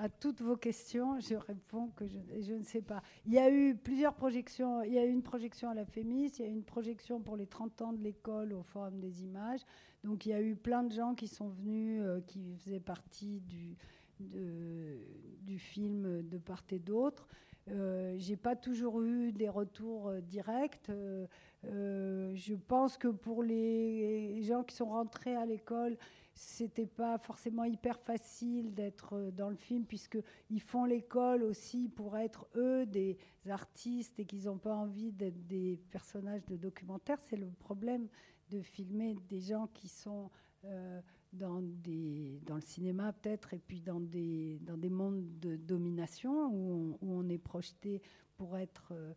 À 0.00 0.08
toutes 0.08 0.40
vos 0.40 0.56
questions, 0.56 1.18
je 1.18 1.34
réponds 1.34 1.88
que 1.96 2.04
je, 2.06 2.52
ne 2.54 2.62
sais 2.62 2.80
pas. 2.80 3.02
Il 3.26 3.32
y 3.32 3.38
a 3.38 3.50
eu 3.50 3.74
plusieurs 3.74 4.14
projections. 4.14 4.82
Il 4.84 4.92
y 4.92 4.98
a 4.98 5.04
eu 5.04 5.10
une 5.10 5.24
projection 5.24 5.70
à 5.70 5.74
la 5.74 5.84
FEMIS, 5.84 6.30
il 6.38 6.44
y 6.44 6.44
a 6.44 6.48
eu 6.48 6.52
une 6.52 6.62
projection 6.62 7.20
pour 7.20 7.36
les 7.36 7.46
30 7.46 7.82
ans 7.82 7.92
de 7.92 8.00
l'école 8.00 8.52
au 8.52 8.62
Forum 8.62 9.00
des 9.00 9.24
images. 9.24 9.60
Donc 10.04 10.24
il 10.24 10.28
y 10.30 10.34
a 10.34 10.40
eu 10.40 10.54
plein 10.54 10.84
de 10.84 10.92
gens 10.92 11.14
qui 11.14 11.26
sont 11.26 11.48
venus, 11.48 12.00
euh, 12.04 12.20
qui 12.20 12.54
faisaient 12.58 12.78
partie 12.78 13.40
du, 13.40 13.76
du 14.20 15.58
film 15.58 16.22
de 16.22 16.38
part 16.38 16.62
et 16.70 16.78
d'autre. 16.78 17.26
Euh, 17.70 18.14
j'ai 18.18 18.36
pas 18.36 18.56
toujours 18.56 19.02
eu 19.02 19.32
des 19.32 19.48
retours 19.48 20.08
euh, 20.08 20.20
directs. 20.20 20.90
Euh, 20.90 22.34
je 22.34 22.54
pense 22.54 22.96
que 22.96 23.08
pour 23.08 23.42
les 23.42 24.42
gens 24.42 24.62
qui 24.62 24.76
sont 24.76 24.86
rentrés 24.86 25.34
à 25.34 25.44
l'école, 25.44 25.96
c'était 26.38 26.86
pas 26.86 27.18
forcément 27.18 27.64
hyper 27.64 27.98
facile 27.98 28.72
d'être 28.72 29.32
dans 29.32 29.50
le 29.50 29.56
film 29.56 29.84
puisque 29.84 30.18
ils 30.50 30.60
font 30.60 30.84
l'école 30.84 31.42
aussi 31.42 31.88
pour 31.88 32.16
être 32.16 32.46
eux 32.54 32.86
des 32.86 33.18
artistes 33.48 34.20
et 34.20 34.24
qu'ils 34.24 34.44
n'ont 34.44 34.58
pas 34.58 34.74
envie 34.74 35.10
d'être 35.10 35.46
des 35.48 35.80
personnages 35.90 36.46
de 36.46 36.56
documentaire. 36.56 37.18
C'est 37.28 37.36
le 37.36 37.50
problème 37.50 38.06
de 38.50 38.62
filmer 38.62 39.16
des 39.28 39.40
gens 39.40 39.66
qui 39.74 39.88
sont 39.88 40.30
euh, 40.64 41.00
dans, 41.32 41.58
le 41.60 42.60
cinéma 42.60 43.12
peut-être, 43.12 43.52
et 43.52 43.58
puis 43.58 43.80
dans 43.80 44.00
des, 44.00 44.60
dans 44.62 44.76
des 44.76 44.90
mondes 44.90 45.40
de 45.40 45.56
domination 45.56 46.50
où 46.52 46.96
on, 47.02 47.28
est 47.28 47.38
projeté 47.38 48.00
pour 48.36 48.56
être 48.56 48.92
euh, 48.92 49.12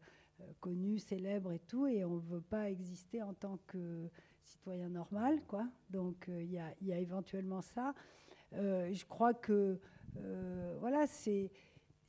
connu, 0.59 0.97
célèbre 0.97 1.53
et 1.53 1.59
tout, 1.59 1.85
et 1.85 2.03
on 2.03 2.15
ne 2.15 2.21
veut 2.21 2.41
pas 2.41 2.69
exister 2.69 3.21
en 3.21 3.33
tant 3.35 3.59
que 3.67 4.09
citoyen 4.43 4.89
normal. 4.89 5.41
Quoi. 5.47 5.65
Donc 5.89 6.29
euh, 6.29 6.41
il 6.41 6.51
y, 6.51 6.59
a, 6.59 6.73
y, 6.81 6.93
a, 6.93 6.99
éventuellement 6.99 7.61
ça. 7.61 7.93
je 8.53 9.05
crois 9.05 9.33
que 9.33 9.79
voilà, 10.79 11.07
c'est 11.07 11.51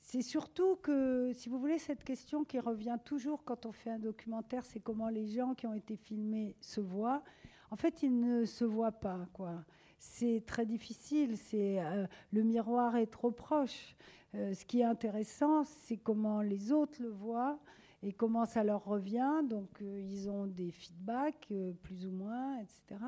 c'est 0.02 0.22
surtout 0.22 0.76
que, 0.76 1.32
si 1.32 1.48
vous 1.48 1.58
voulez, 1.58 1.78
cette 1.78 2.02
question 2.02 2.44
qui 2.44 2.58
revient 2.58 2.98
toujours 3.04 3.44
quand 3.44 3.66
on 3.66 3.72
fait 3.72 3.90
un 3.90 3.98
documentaire, 4.00 4.64
c'est 4.64 4.80
comment 4.80 5.08
les 5.08 5.26
gens 5.28 5.54
qui 5.54 5.66
ont 5.66 5.74
été 5.74 5.96
filmés 5.96 6.56
se 6.60 6.80
voient. 6.80 7.22
En 7.70 7.76
fait, 7.76 8.02
ils 8.02 8.18
ne 8.18 8.44
se 8.44 8.64
voient 8.64 8.92
pas, 8.92 9.26
quoi. 9.32 9.64
C'est 9.98 10.42
très 10.44 10.66
difficile. 10.66 11.38
C'est 11.38 11.80
euh, 11.80 12.06
le 12.32 12.42
miroir 12.42 12.96
est 12.96 13.06
trop 13.06 13.30
proche. 13.30 13.94
Euh, 14.34 14.52
ce 14.52 14.64
qui 14.64 14.80
est 14.80 14.84
intéressant, 14.84 15.62
c'est 15.64 15.96
comment 15.96 16.42
les 16.42 16.72
autres 16.72 17.00
le 17.00 17.08
voient 17.08 17.58
et 18.02 18.12
comment 18.12 18.44
ça 18.44 18.64
leur 18.64 18.84
revient? 18.84 19.42
Donc, 19.48 19.80
euh, 19.80 20.00
ils 20.00 20.28
ont 20.28 20.46
des 20.46 20.70
feedbacks, 20.70 21.48
euh, 21.50 21.72
plus 21.82 22.06
ou 22.06 22.10
moins, 22.10 22.58
etc. 22.58 23.00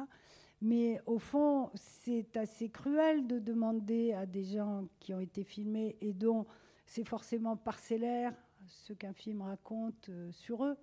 Mais 0.60 1.00
au 1.06 1.18
fond, 1.18 1.70
c'est 1.74 2.36
assez 2.36 2.68
cruel 2.70 3.26
de 3.26 3.38
demander 3.38 4.12
à 4.12 4.24
des 4.26 4.44
gens 4.44 4.86
qui 5.00 5.12
ont 5.12 5.20
été 5.20 5.44
filmés 5.44 5.96
et 6.00 6.12
dont 6.12 6.46
c'est 6.86 7.04
forcément 7.04 7.56
parcellaire 7.56 8.32
ce 8.66 8.92
qu'un 8.92 9.12
film 9.12 9.42
raconte 9.42 10.10
sur 10.30 10.64
eux. 10.64 10.76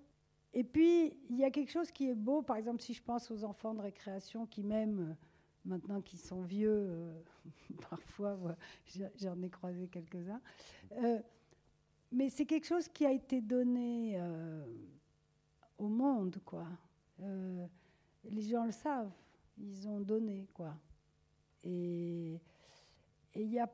Et 0.54 0.64
puis, 0.64 1.16
il 1.30 1.38
y 1.38 1.44
a 1.44 1.50
quelque 1.50 1.70
chose 1.70 1.90
qui 1.90 2.08
est 2.08 2.14
beau, 2.14 2.42
par 2.42 2.56
exemple, 2.56 2.82
si 2.82 2.92
je 2.92 3.02
pense 3.02 3.30
aux 3.30 3.42
enfants 3.44 3.74
de 3.74 3.80
récréation 3.80 4.46
qui 4.46 4.62
m'aiment 4.62 5.16
maintenant 5.64 6.00
qu'ils 6.00 6.18
sont 6.18 6.42
vieux, 6.42 6.86
euh, 6.88 7.22
parfois, 7.90 8.38
j'en 9.16 9.40
ai 9.42 9.50
croisé 9.50 9.88
quelques-uns. 9.88 10.40
Euh, 10.92 11.20
mais 12.12 12.28
c'est 12.28 12.46
quelque 12.46 12.66
chose 12.66 12.88
qui 12.88 13.04
a 13.06 13.12
été 13.12 13.40
donné 13.40 14.14
euh, 14.16 14.64
au 15.78 15.88
monde, 15.88 16.38
quoi. 16.44 16.66
les 17.18 18.42
gens 18.42 18.64
le 18.64 18.72
savent, 18.72 19.12
ils 19.58 19.88
ont 19.88 20.00
donné, 20.00 20.46
quoi. 20.52 20.76
Et 21.64 22.40
il 23.34 23.52
y 23.52 23.58
a, 23.58 23.70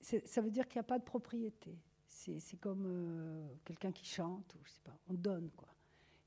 ça 0.00 0.40
veut 0.40 0.50
dire 0.50 0.68
qu'il 0.68 0.78
n'y 0.78 0.84
a 0.84 0.88
pas 0.88 0.98
de 0.98 1.04
propriété. 1.04 1.78
C'est 2.06 2.60
comme 2.60 3.56
quelqu'un 3.64 3.92
qui 3.92 4.04
chante, 4.04 4.54
ou 4.54 4.58
je 4.64 4.70
sais 4.70 4.80
pas, 4.84 4.96
on 5.08 5.14
donne, 5.14 5.50
quoi. 5.56 5.68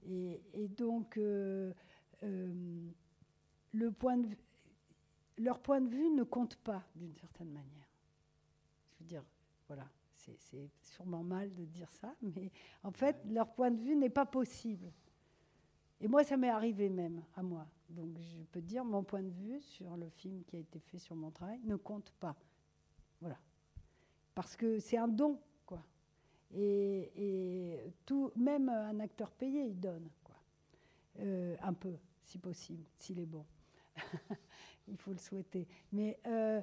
Et, 0.03 0.41
et 0.53 0.67
donc, 0.67 1.15
le 1.17 1.73
point 3.91 4.17
de 4.17 4.29
leur 5.37 5.59
point 5.59 5.81
de 5.81 5.89
vue 5.89 6.09
ne 6.09 6.23
compte 6.23 6.55
pas 6.57 6.83
d'une 6.95 7.15
certaine 7.15 7.49
manière. 7.49 7.87
Je 8.93 8.99
veux 8.99 9.05
dire, 9.07 9.23
voilà, 9.67 9.89
c'est 10.37 10.69
sûrement 10.81 11.23
mal 11.23 11.53
de 11.53 11.65
dire 11.65 11.91
ça, 11.93 12.13
mais 12.21 12.51
en 12.83 12.91
fait, 12.91 13.17
leur 13.25 13.51
point 13.53 13.71
de 13.71 13.79
vue 13.81 13.95
n'est 13.95 14.09
pas 14.09 14.25
possible. 14.25 14.91
Et 15.99 16.07
moi, 16.07 16.23
ça 16.23 16.37
m'est 16.37 16.49
arrivé 16.49 16.89
même 16.89 17.23
à 17.35 17.43
moi. 17.43 17.67
Donc, 17.89 18.17
je 18.19 18.43
peux 18.51 18.61
dire, 18.61 18.83
mon 18.83 19.03
point 19.03 19.21
de 19.21 19.29
vue 19.29 19.61
sur 19.61 19.95
le 19.97 20.09
film 20.09 20.43
qui 20.45 20.55
a 20.55 20.59
été 20.59 20.79
fait 20.79 20.97
sur 20.97 21.15
mon 21.15 21.29
travail 21.29 21.59
ne 21.63 21.75
compte 21.75 22.11
pas. 22.19 22.35
Voilà. 23.19 23.37
Parce 24.33 24.55
que 24.55 24.79
c'est 24.79 24.97
un 24.97 25.07
don, 25.07 25.39
quoi. 25.65 25.83
Et, 26.55 27.93
tout, 28.05 28.31
même 28.35 28.69
un 28.69 28.99
acteur 28.99 29.31
payé, 29.31 29.65
il 29.65 29.79
donne, 29.79 30.09
quoi. 30.23 30.35
Euh, 31.19 31.55
un 31.61 31.73
peu, 31.73 31.95
si 32.23 32.39
possible, 32.39 32.83
s'il 32.97 33.19
est 33.19 33.25
bon. 33.25 33.45
il 34.87 34.97
faut 34.97 35.11
le 35.11 35.19
souhaiter. 35.19 35.67
Mais 35.91 36.19
euh, 36.25 36.61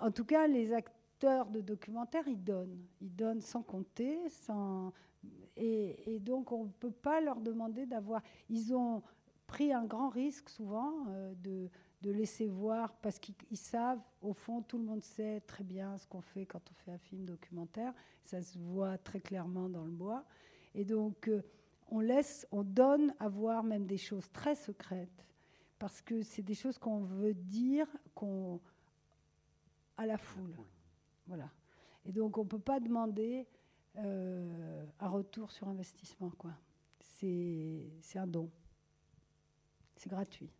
en 0.00 0.10
tout 0.10 0.24
cas, 0.24 0.46
les 0.46 0.72
acteurs 0.72 1.03
de 1.24 1.60
documentaires, 1.60 2.26
ils 2.26 2.42
donnent. 2.42 2.84
Ils 3.00 3.14
donnent 3.14 3.40
sans 3.40 3.62
compter, 3.62 4.28
sans... 4.28 4.92
Et, 5.56 6.18
donc, 6.20 6.52
on 6.52 6.64
ne 6.64 6.70
peut 6.70 6.90
pas 6.90 7.20
leur 7.20 7.40
demander 7.40 7.86
d'avoir... 7.86 8.22
Ils 8.50 8.74
ont 8.74 9.02
pris 9.46 9.72
un 9.72 9.84
grand 9.84 10.08
risque 10.08 10.48
souvent 10.48 11.06
euh, 11.08 11.34
de, 11.42 11.70
de, 12.02 12.10
laisser 12.10 12.48
voir, 12.48 12.94
parce 12.96 13.18
qu'ils 13.18 13.56
savent, 13.56 14.00
au 14.20 14.32
fond, 14.32 14.62
tout 14.62 14.78
le 14.78 14.84
monde 14.84 15.02
sait 15.02 15.40
très 15.42 15.64
bien 15.64 15.96
ce 15.98 16.06
qu'on 16.06 16.20
fait 16.20 16.46
quand 16.46 16.60
on 16.70 16.74
fait 16.74 16.92
un 16.92 16.98
film 16.98 17.24
documentaire. 17.24 17.94
Ça 18.24 18.42
se 18.42 18.58
voit 18.58 18.98
très 18.98 19.20
clairement 19.20 19.68
dans 19.68 19.84
le 19.84 19.92
bois. 19.92 20.24
Et 20.74 20.84
donc, 20.84 21.28
euh, 21.28 21.42
on 21.88 22.00
laisse, 22.00 22.46
on 22.50 22.64
donne 22.64 23.14
à 23.18 23.28
voir 23.28 23.62
même 23.62 23.86
des 23.86 23.98
choses 23.98 24.30
très 24.32 24.54
secrètes 24.54 25.24
parce 25.78 26.00
que 26.00 26.22
c'est 26.22 26.42
des 26.42 26.54
choses 26.54 26.78
qu'on 26.78 27.00
veut 27.00 27.34
dire 27.34 27.86
qu'on 28.14 28.60
à 29.96 30.06
la 30.06 30.18
foule. 30.18 30.56
Voilà. 31.26 31.50
Et 32.04 32.12
donc 32.12 32.38
on 32.38 32.44
ne 32.44 32.48
peut 32.48 32.58
pas 32.58 32.80
demander 32.80 33.46
euh, 33.96 34.84
un 35.00 35.08
retour 35.08 35.50
sur 35.50 35.68
investissement. 35.68 36.30
Quoi. 36.30 36.52
C'est, 37.00 37.90
c'est 38.00 38.18
un 38.18 38.26
don. 38.26 38.50
C'est 39.96 40.10
gratuit. 40.10 40.50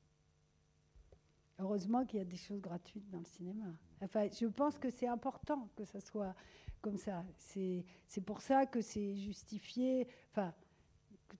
Heureusement 1.58 2.04
qu'il 2.04 2.18
y 2.18 2.22
a 2.22 2.24
des 2.24 2.36
choses 2.36 2.60
gratuites 2.60 3.08
dans 3.10 3.18
le 3.18 3.24
cinéma. 3.24 3.66
Enfin, 4.00 4.28
je 4.28 4.46
pense 4.46 4.78
que 4.78 4.90
c'est 4.90 5.06
important 5.06 5.68
que 5.76 5.84
ça 5.84 6.00
soit 6.00 6.34
comme 6.80 6.98
ça. 6.98 7.24
C'est, 7.38 7.84
c'est 8.06 8.20
pour 8.20 8.40
ça 8.40 8.66
que 8.66 8.80
c'est 8.80 9.14
justifié. 9.14 10.08
Enfin, 10.30 10.52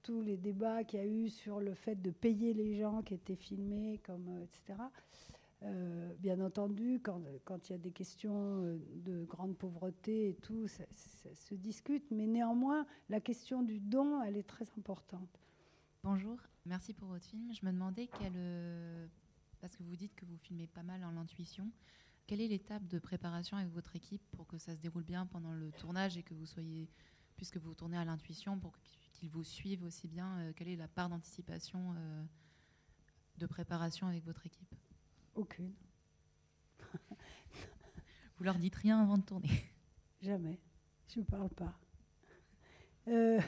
tous 0.02 0.20
les 0.20 0.36
débats 0.36 0.84
qu'il 0.84 1.00
y 1.00 1.02
a 1.02 1.06
eu 1.06 1.28
sur 1.28 1.60
le 1.60 1.74
fait 1.74 1.96
de 1.96 2.10
payer 2.10 2.54
les 2.54 2.76
gens 2.76 3.02
qui 3.02 3.14
étaient 3.14 3.36
filmés, 3.36 4.00
comme, 4.04 4.28
euh, 4.28 4.44
etc. 4.44 4.78
Euh, 5.64 6.12
bien 6.18 6.40
entendu, 6.40 7.00
quand, 7.02 7.22
il 7.68 7.72
y 7.72 7.74
a 7.74 7.78
des 7.78 7.90
questions 7.90 8.62
euh, 8.62 8.78
de 8.96 9.24
grande 9.24 9.56
pauvreté 9.56 10.30
et 10.30 10.34
tout, 10.34 10.68
ça, 10.68 10.84
se 11.34 11.54
discute, 11.54 12.10
mais 12.10 12.26
néanmoins, 12.26 12.86
la 13.08 13.20
question 13.20 13.62
du 13.62 13.80
don, 13.80 14.22
elle 14.22 14.36
est 14.36 14.46
très 14.46 14.66
importante. 14.76 15.40
Bonjour, 16.02 16.38
merci 16.66 16.92
pour 16.92 17.08
votre 17.08 17.24
film. 17.24 17.50
Je 17.54 17.64
me 17.64 17.72
demandais 17.72 18.08
quelle, 18.08 19.08
parce 19.60 19.74
que 19.74 19.82
vous 19.82 19.96
dites 19.96 20.14
que 20.14 20.26
vous 20.26 20.36
filmez 20.36 20.66
pas 20.66 20.82
mal 20.82 21.02
en 21.02 21.12
l'intuition, 21.12 21.70
quelle 22.26 22.40
est 22.40 22.48
l'étape 22.48 22.86
de 22.88 22.98
préparation 22.98 23.56
avec 23.56 23.72
votre 23.72 23.96
équipe 23.96 24.22
pour 24.32 24.46
que 24.46 24.58
ça 24.58 24.74
se 24.74 24.80
déroule 24.80 25.04
bien 25.04 25.26
pendant 25.26 25.52
le 25.52 25.70
tournage 25.72 26.16
et 26.16 26.22
que 26.22 26.34
vous 26.34 26.46
soyez, 26.46 26.90
puisque 27.36 27.58
vous 27.58 27.74
tournez 27.74 27.98
à 27.98 28.04
l'intuition, 28.04 28.58
pour 28.58 28.78
qu'ils 29.12 29.30
vous 29.30 29.44
suivent 29.44 29.84
aussi 29.84 30.08
bien 30.08 30.38
euh, 30.38 30.52
Quelle 30.54 30.68
est 30.68 30.76
la 30.76 30.88
part 30.88 31.08
d'anticipation, 31.08 31.94
euh, 31.96 32.24
de 33.38 33.46
préparation 33.46 34.06
avec 34.06 34.24
votre 34.24 34.46
équipe? 34.46 34.74
Aucune. 35.34 35.72
vous 38.36 38.44
leur 38.44 38.58
dites 38.58 38.74
rien 38.76 39.02
avant 39.02 39.18
de 39.18 39.22
tourner 39.22 39.50
Jamais. 40.20 40.58
Je 41.08 41.20
ne 41.20 41.24
parle 41.24 41.50
pas. 41.50 41.74
Euh, 43.08 43.40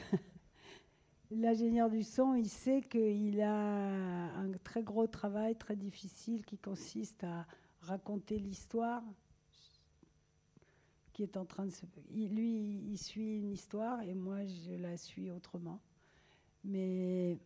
l'ingénieur 1.31 1.89
du 1.89 2.03
son, 2.03 2.35
il 2.35 2.49
sait 2.49 2.81
qu'il 2.81 3.41
a 3.41 4.35
un 4.35 4.51
très 4.63 4.83
gros 4.83 5.07
travail, 5.07 5.55
très 5.55 5.75
difficile, 5.75 6.45
qui 6.45 6.57
consiste 6.57 7.23
à 7.23 7.45
raconter 7.81 8.37
l'histoire 8.37 9.03
qui 11.17 11.23
est 11.23 11.35
en 11.35 11.45
train 11.45 11.65
de 11.65 11.71
se... 11.71 11.83
Lui, 12.11 12.83
il 12.91 12.97
suit 12.99 13.39
une 13.39 13.49
histoire 13.49 14.03
et 14.03 14.13
moi, 14.13 14.45
je 14.45 14.73
la 14.73 14.97
suis 14.97 15.31
autrement. 15.31 15.81
Mais 16.63 17.39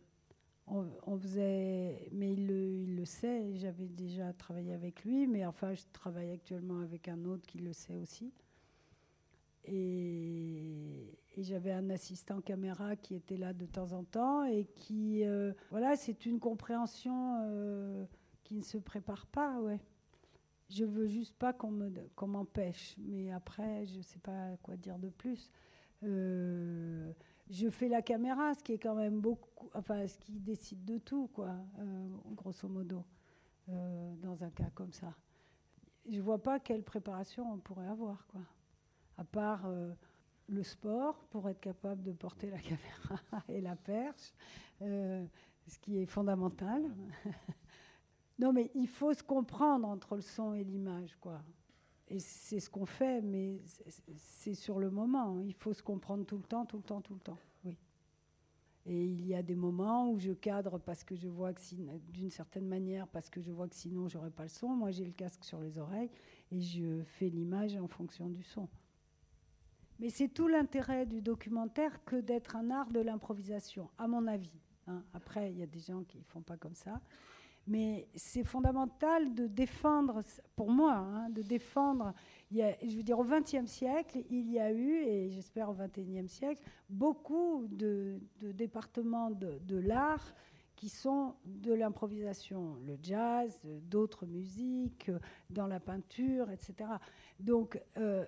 on, 1.06 1.18
faisait... 1.18 2.08
Mais 2.12 2.32
il 2.32 2.46
le, 2.96 3.04
sait, 3.04 3.54
j'avais 3.54 3.88
déjà 3.88 4.32
travaillé 4.32 4.72
avec 4.72 5.04
lui, 5.04 5.26
mais 5.26 5.44
enfin, 5.44 5.74
je 5.74 5.82
travaille 5.92 6.30
actuellement 6.30 6.80
avec 6.80 7.08
un 7.08 7.24
autre 7.24 7.46
qui 7.46 7.58
le 7.58 7.72
sait 7.72 7.96
aussi. 7.96 8.32
Et, 9.64 11.18
j'avais 11.38 11.72
un 11.72 11.88
assistant 11.90 12.40
caméra 12.40 12.94
qui 12.96 13.14
était 13.14 13.36
là 13.36 13.52
de 13.52 13.66
temps 13.66 13.92
en 13.92 14.04
temps 14.04 14.44
et 14.44 14.64
qui... 14.74 15.24
Euh, 15.24 15.52
voilà, 15.70 15.96
c'est 15.96 16.26
une 16.26 16.38
compréhension 16.38 17.38
euh, 17.44 18.04
qui 18.44 18.54
ne 18.54 18.62
se 18.62 18.78
prépare 18.78 19.26
pas, 19.26 19.60
ouais. 19.60 19.80
Je 20.68 20.84
veux 20.84 21.06
juste 21.06 21.34
pas 21.34 21.52
qu'on 21.52 22.26
m'empêche. 22.26 22.96
Mais 22.98 23.30
après, 23.30 23.86
je 23.86 24.00
sais 24.00 24.18
pas 24.18 24.56
quoi 24.62 24.76
dire 24.76 24.98
de 24.98 25.10
plus. 25.10 25.50
Euh, 26.02 27.12
je 27.52 27.68
fais 27.68 27.88
la 27.88 28.02
caméra, 28.02 28.54
ce 28.54 28.62
qui 28.62 28.72
est 28.72 28.78
quand 28.78 28.94
même 28.94 29.20
beaucoup, 29.20 29.68
enfin, 29.74 30.06
ce 30.06 30.18
qui 30.18 30.40
décide 30.40 30.84
de 30.84 30.98
tout, 30.98 31.28
quoi, 31.34 31.54
euh, 31.78 32.08
grosso 32.32 32.66
modo, 32.66 33.04
euh, 33.68 34.14
dans 34.16 34.42
un 34.42 34.50
cas 34.50 34.70
comme 34.74 34.92
ça. 34.92 35.14
Je 36.08 36.20
vois 36.20 36.42
pas 36.42 36.58
quelle 36.58 36.82
préparation 36.82 37.52
on 37.52 37.58
pourrait 37.58 37.86
avoir, 37.86 38.26
quoi, 38.26 38.40
à 39.18 39.24
part 39.24 39.70
le 40.48 40.62
sport 40.62 41.24
pour 41.30 41.48
être 41.48 41.60
capable 41.60 42.02
de 42.02 42.12
porter 42.12 42.50
la 42.50 42.58
caméra 42.58 43.20
et 43.48 43.60
la 43.60 43.76
perche, 43.76 44.32
ce 44.80 45.78
qui 45.80 45.98
est 45.98 46.06
fondamental. 46.06 46.82
Non, 48.38 48.52
mais 48.52 48.72
il 48.74 48.88
faut 48.88 49.14
se 49.14 49.22
comprendre 49.22 49.86
entre 49.86 50.16
le 50.16 50.22
son 50.22 50.54
et 50.54 50.64
l'image, 50.64 51.16
quoi. 51.20 51.42
Et 52.12 52.20
c'est 52.20 52.60
ce 52.60 52.68
qu'on 52.68 52.84
fait, 52.84 53.22
mais 53.22 53.58
c'est 54.18 54.52
sur 54.52 54.78
le 54.78 54.90
moment. 54.90 55.40
Il 55.40 55.54
faut 55.54 55.72
se 55.72 55.82
comprendre 55.82 56.26
tout 56.26 56.36
le 56.36 56.42
temps, 56.42 56.66
tout 56.66 56.76
le 56.76 56.82
temps, 56.82 57.00
tout 57.00 57.14
le 57.14 57.20
temps. 57.20 57.38
Oui. 57.64 57.78
Et 58.84 59.06
il 59.06 59.26
y 59.26 59.34
a 59.34 59.42
des 59.42 59.54
moments 59.54 60.10
où 60.10 60.18
je 60.18 60.32
cadre 60.32 60.78
parce 60.78 61.04
que 61.04 61.14
je 61.14 61.26
vois 61.26 61.54
que 61.54 61.62
d'une 62.12 62.28
certaine 62.28 62.68
manière, 62.68 63.08
parce 63.08 63.30
que 63.30 63.40
je 63.40 63.50
vois 63.50 63.66
que 63.66 63.74
sinon 63.74 64.08
j'aurais 64.08 64.30
pas 64.30 64.42
le 64.42 64.50
son. 64.50 64.68
Moi, 64.68 64.90
j'ai 64.90 65.06
le 65.06 65.12
casque 65.12 65.42
sur 65.42 65.58
les 65.58 65.78
oreilles 65.78 66.10
et 66.50 66.60
je 66.60 67.02
fais 67.02 67.30
l'image 67.30 67.76
en 67.76 67.88
fonction 67.88 68.28
du 68.28 68.42
son. 68.42 68.68
Mais 69.98 70.10
c'est 70.10 70.28
tout 70.28 70.48
l'intérêt 70.48 71.06
du 71.06 71.22
documentaire 71.22 72.04
que 72.04 72.16
d'être 72.16 72.56
un 72.56 72.70
art 72.70 72.90
de 72.90 73.00
l'improvisation, 73.00 73.88
à 73.96 74.06
mon 74.06 74.26
avis. 74.26 74.60
Hein. 74.86 75.02
Après, 75.14 75.50
il 75.50 75.58
y 75.58 75.62
a 75.62 75.66
des 75.66 75.80
gens 75.80 76.04
qui 76.04 76.20
font 76.24 76.42
pas 76.42 76.58
comme 76.58 76.74
ça. 76.74 77.00
Mais 77.66 78.08
c'est 78.14 78.42
fondamental 78.44 79.34
de 79.34 79.46
défendre, 79.46 80.22
pour 80.56 80.70
moi, 80.70 80.94
hein, 80.94 81.30
de 81.30 81.42
défendre. 81.42 82.12
Je 82.50 82.96
veux 82.96 83.02
dire, 83.02 83.18
au 83.18 83.24
XXe 83.24 83.66
siècle, 83.66 84.24
il 84.30 84.50
y 84.50 84.58
a 84.58 84.72
eu, 84.72 84.96
et 85.04 85.30
j'espère 85.30 85.70
au 85.70 85.74
XXIe 85.74 86.28
siècle, 86.28 86.62
beaucoup 86.90 87.66
de, 87.70 88.20
départements 88.40 89.30
de, 89.30 89.76
l'art 89.76 90.34
qui 90.74 90.88
sont 90.88 91.34
de 91.44 91.72
l'improvisation, 91.72 92.76
le 92.84 92.98
jazz, 93.00 93.60
d'autres 93.82 94.26
musiques, 94.26 95.10
dans 95.48 95.68
la 95.68 95.78
peinture, 95.78 96.50
etc. 96.50 96.90
Donc, 97.38 97.80
euh, 97.96 98.24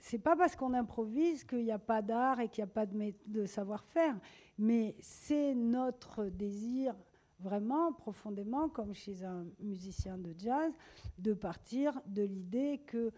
c'est 0.00 0.18
pas 0.18 0.36
parce 0.36 0.56
qu'on 0.56 0.74
improvise 0.74 1.44
qu'il 1.44 1.64
n'y 1.64 1.72
a 1.72 1.78
pas 1.78 2.02
d'art 2.02 2.40
et 2.40 2.48
qu'il 2.48 2.62
n'y 2.64 2.70
a 2.70 2.72
pas 2.72 2.86
de 2.86 3.46
savoir-faire, 3.46 4.18
mais 4.58 4.96
c'est 5.00 5.54
notre 5.54 6.26
désir 6.26 6.94
vraiment 7.40 7.92
profondément, 7.92 8.68
comme 8.68 8.94
chez 8.94 9.24
un 9.24 9.46
musicien 9.60 10.18
de 10.18 10.34
jazz, 10.38 10.72
de 11.18 11.34
partir 11.34 12.00
de 12.06 12.22
l'idée 12.22 12.80
que 12.86 13.12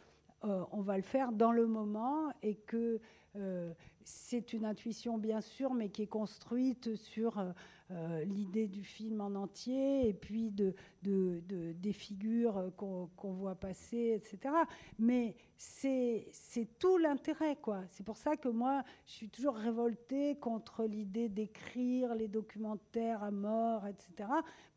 euh, 0.44 0.64
on 0.70 0.82
va 0.82 0.96
le 0.96 1.02
faire 1.02 1.32
dans 1.32 1.50
le 1.50 1.66
moment 1.66 2.32
et 2.42 2.54
que 2.54 3.00
euh, 3.36 3.72
c'est 4.04 4.52
une 4.52 4.64
intuition 4.64 5.18
bien 5.18 5.40
sûr, 5.40 5.74
mais 5.74 5.88
qui 5.88 6.02
est 6.02 6.06
construite 6.06 6.94
sur 6.94 7.44
euh, 7.90 8.24
l'idée 8.24 8.68
du 8.68 8.84
film 8.84 9.20
en 9.20 9.34
entier 9.34 10.08
et 10.08 10.14
puis 10.14 10.50
de, 10.50 10.74
des 11.02 11.92
figures 11.92 12.72
qu'on 12.76 13.32
voit 13.32 13.54
passer, 13.54 14.14
etc. 14.16 14.54
Mais 14.98 15.36
c'est 15.56 16.30
tout 16.78 16.98
l'intérêt, 16.98 17.56
quoi. 17.56 17.82
C'est 17.90 18.04
pour 18.04 18.16
ça 18.16 18.36
que 18.36 18.48
moi, 18.48 18.82
je 19.06 19.12
suis 19.12 19.28
toujours 19.28 19.56
révoltée 19.56 20.36
contre 20.36 20.84
l'idée 20.84 21.28
d'écrire 21.28 22.14
les 22.14 22.28
documentaires 22.28 23.22
à 23.22 23.30
mort, 23.30 23.86
etc. 23.86 24.28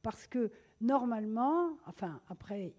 Parce 0.02 0.26
que 0.26 0.52
normalement, 0.80 1.78
enfin, 1.86 2.20
après, 2.28 2.74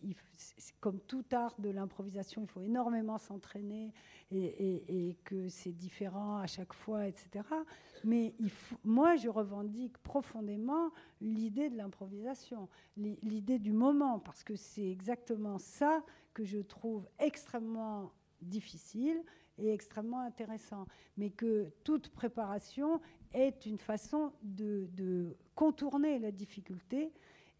comme 0.80 0.98
tout 1.00 1.24
art 1.30 1.54
de 1.58 1.70
l'improvisation, 1.70 2.42
il 2.42 2.48
faut 2.48 2.62
énormément 2.62 3.18
s'entraîner 3.18 3.92
et, 4.32 5.16
que 5.24 5.48
c'est 5.48 5.72
différent 5.72 6.38
à 6.38 6.46
chaque 6.46 6.72
fois, 6.72 7.06
etc. 7.06 7.44
Mais 8.04 8.34
moi, 8.84 9.16
je 9.16 9.28
revendique 9.28 9.96
profondément 9.98 10.90
l'idée 11.20 11.70
de 11.70 11.76
l'improvisation, 11.76 12.68
l'idée 13.32 13.58
du 13.58 13.72
moment, 13.72 14.18
parce 14.18 14.44
que 14.44 14.56
c'est 14.56 14.88
exactement 14.90 15.58
ça 15.58 16.04
que 16.34 16.44
je 16.44 16.58
trouve 16.58 17.08
extrêmement 17.18 18.12
difficile 18.40 19.22
et 19.58 19.72
extrêmement 19.72 20.20
intéressant. 20.20 20.86
Mais 21.16 21.30
que 21.30 21.70
toute 21.84 22.08
préparation 22.10 23.00
est 23.32 23.66
une 23.66 23.78
façon 23.78 24.32
de 24.42 25.36
contourner 25.54 26.18
la 26.18 26.32
difficulté 26.32 27.12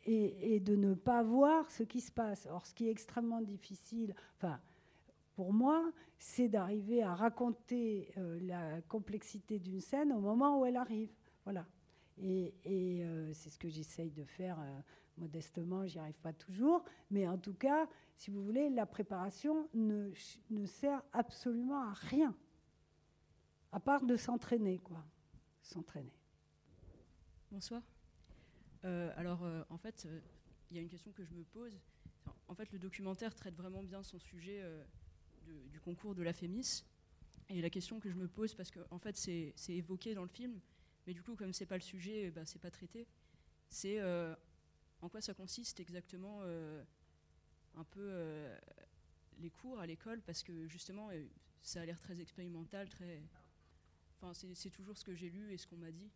et, 0.05 0.61
de 0.61 0.77
ne 0.77 0.95
pas 0.95 1.23
voir 1.23 1.71
ce 1.71 1.83
qui 1.83 2.01
se 2.01 2.11
passe. 2.11 2.47
Or, 2.51 2.67
ce 2.67 2.75
qui 2.75 2.89
est 2.89 2.91
extrêmement 2.91 3.41
difficile, 3.41 4.15
enfin, 4.37 4.61
pour 5.35 5.53
moi, 5.53 5.93
c'est 6.19 6.49
d'arriver 6.49 7.03
à 7.03 7.15
raconter 7.15 8.11
euh, 8.19 8.39
la 8.43 8.81
complexité 8.83 9.59
d'une 9.59 9.81
scène 9.81 10.13
au 10.13 10.21
moment 10.21 10.61
où 10.61 10.67
elle 10.67 10.77
arrive. 10.77 11.11
Voilà. 11.45 11.67
Et, 12.21 12.55
euh, 12.67 13.33
c'est 13.33 13.51
ce 13.51 13.59
que 13.59 13.69
j'essaye 13.69 14.11
de 14.11 14.25
faire 14.25 14.59
euh, 14.61 14.81
modestement, 15.17 15.87
j'y 15.87 15.99
arrive 15.99 16.19
pas 16.21 16.33
toujours. 16.33 16.85
Mais 17.11 17.27
en 17.29 17.39
tout 17.39 17.55
cas, 17.55 17.89
si 18.17 18.31
vous 18.31 18.45
voulez, 18.45 18.71
la 18.71 18.87
préparation 18.87 19.69
ne, 19.75 20.11
ne 20.51 20.67
sert 20.67 21.03
absolument 21.13 21.83
à 21.83 21.93
rien, 21.93 22.35
à 23.73 23.81
part 23.81 24.05
de 24.05 24.17
s'entraîner, 24.17 24.79
quoi. 24.79 25.05
S'entraîner. 25.63 26.13
Bonsoir. 27.51 27.83
Euh, 28.85 29.13
alors, 29.17 29.45
euh, 29.45 29.63
en 29.71 29.79
fait, 29.79 30.07
euh, 30.07 30.21
il 30.71 30.77
y 30.77 30.79
a 30.81 30.83
une 30.83 30.89
question 30.89 31.13
que 31.13 31.25
je 31.25 31.33
me 31.33 31.45
pose. 31.45 31.79
En 32.49 32.55
fait, 32.55 32.73
le 32.73 32.79
documentaire 32.79 33.35
traite 33.35 33.55
vraiment 33.55 33.83
bien 33.83 34.03
son 34.03 34.19
sujet 34.19 34.63
du 35.71 35.81
concours 35.81 36.15
de 36.15 36.23
la 36.23 36.33
FEMIS. 36.33 36.85
Et 37.49 37.61
la 37.61 37.71
question 37.71 38.01
que 38.01 38.11
je 38.11 38.15
me 38.15 38.29
pose, 38.29 38.55
parce 38.55 38.71
qu'en 38.71 38.81
en 38.91 38.99
fait, 38.99 39.17
c'est 39.17 39.55
évoqué 39.69 40.15
dans 40.15 40.23
le 40.23 40.29
film, 40.29 40.61
mais 41.07 41.15
du 41.15 41.23
coup, 41.23 41.35
comme 41.35 41.53
c'est 41.53 41.67
pas 41.67 41.77
le 41.77 41.83
sujet, 41.83 42.31
bah, 42.31 42.45
c'est 42.45 42.61
pas 42.61 42.71
traité, 42.71 43.07
c'est 43.69 43.99
en 45.03 45.09
quoi 45.09 45.21
ça 45.21 45.35
consiste 45.35 45.81
exactement 45.81 46.43
un 47.77 47.85
peu 47.85 48.49
les 49.39 49.51
cours 49.51 49.79
à 49.79 49.87
l'école, 49.87 50.23
parce 50.23 50.43
que 50.43 50.67
justement, 50.69 51.11
ça 51.61 51.83
a 51.83 51.85
l'air 51.85 51.99
très 52.01 52.21
expérimental, 52.21 52.89
très. 52.89 53.21
Enfin, 54.21 54.33
c'est 54.55 54.71
toujours 54.71 54.97
ce 54.97 55.05
que 55.05 55.15
j'ai 55.15 55.29
lu 55.29 55.53
et 55.53 55.59
ce 55.59 55.67
qu'on 55.67 55.77
m'a 55.77 55.91
dit 55.91 56.11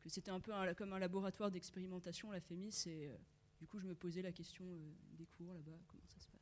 que 0.00 0.08
c'était 0.08 0.30
un 0.30 0.40
peu 0.40 0.52
comme 0.76 0.92
un 0.92 0.98
laboratoire 0.98 1.50
d'expérimentation, 1.50 2.30
la 2.30 2.40
FEMIS, 2.40 2.86
et 2.86 3.08
euh, 3.08 3.16
du 3.60 3.66
coup, 3.66 3.78
je 3.78 3.86
me 3.86 3.94
posais 3.94 4.22
la 4.22 4.32
question 4.32 4.64
euh, 4.64 4.92
des 5.16 5.26
cours 5.26 5.52
là-bas, 5.52 5.78
comment 5.88 6.06
ça 6.06 6.20
se 6.20 6.28
passe? 6.28 6.40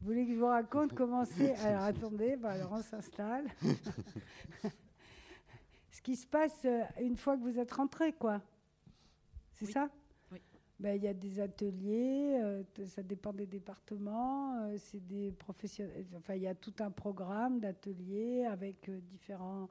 Vous 0.00 0.06
voulez 0.06 0.26
que 0.26 0.32
je 0.32 0.38
vous 0.38 0.46
raconte 0.46 0.94
comment 0.94 1.24
c'est? 1.24 1.54
Alors 1.64 1.84
attendez, 1.84 2.36
bah, 2.36 2.50
alors 2.50 2.72
on 2.72 2.82
s'installe. 2.82 3.46
Ce 5.90 6.00
qui 6.02 6.16
se 6.16 6.26
passe 6.26 6.64
euh, 6.64 6.82
une 7.00 7.16
fois 7.16 7.36
que 7.36 7.42
vous 7.42 7.58
êtes 7.58 7.72
rentré, 7.72 8.12
quoi. 8.12 8.42
C'est 9.66 9.72
ça? 9.72 9.90
Oui. 10.30 10.38
Ben, 10.78 10.96
il 10.96 11.04
y 11.04 11.08
a 11.08 11.14
des 11.14 11.40
ateliers, 11.40 12.62
ça 12.86 13.02
dépend 13.02 13.32
des 13.32 13.46
départements, 13.46 14.76
c'est 14.78 15.06
des 15.06 15.30
professionnels. 15.32 16.06
Enfin, 16.16 16.34
il 16.34 16.42
y 16.42 16.48
a 16.48 16.54
tout 16.54 16.74
un 16.80 16.90
programme 16.90 17.60
d'ateliers 17.60 18.44
avec 18.46 18.90
différents 19.08 19.68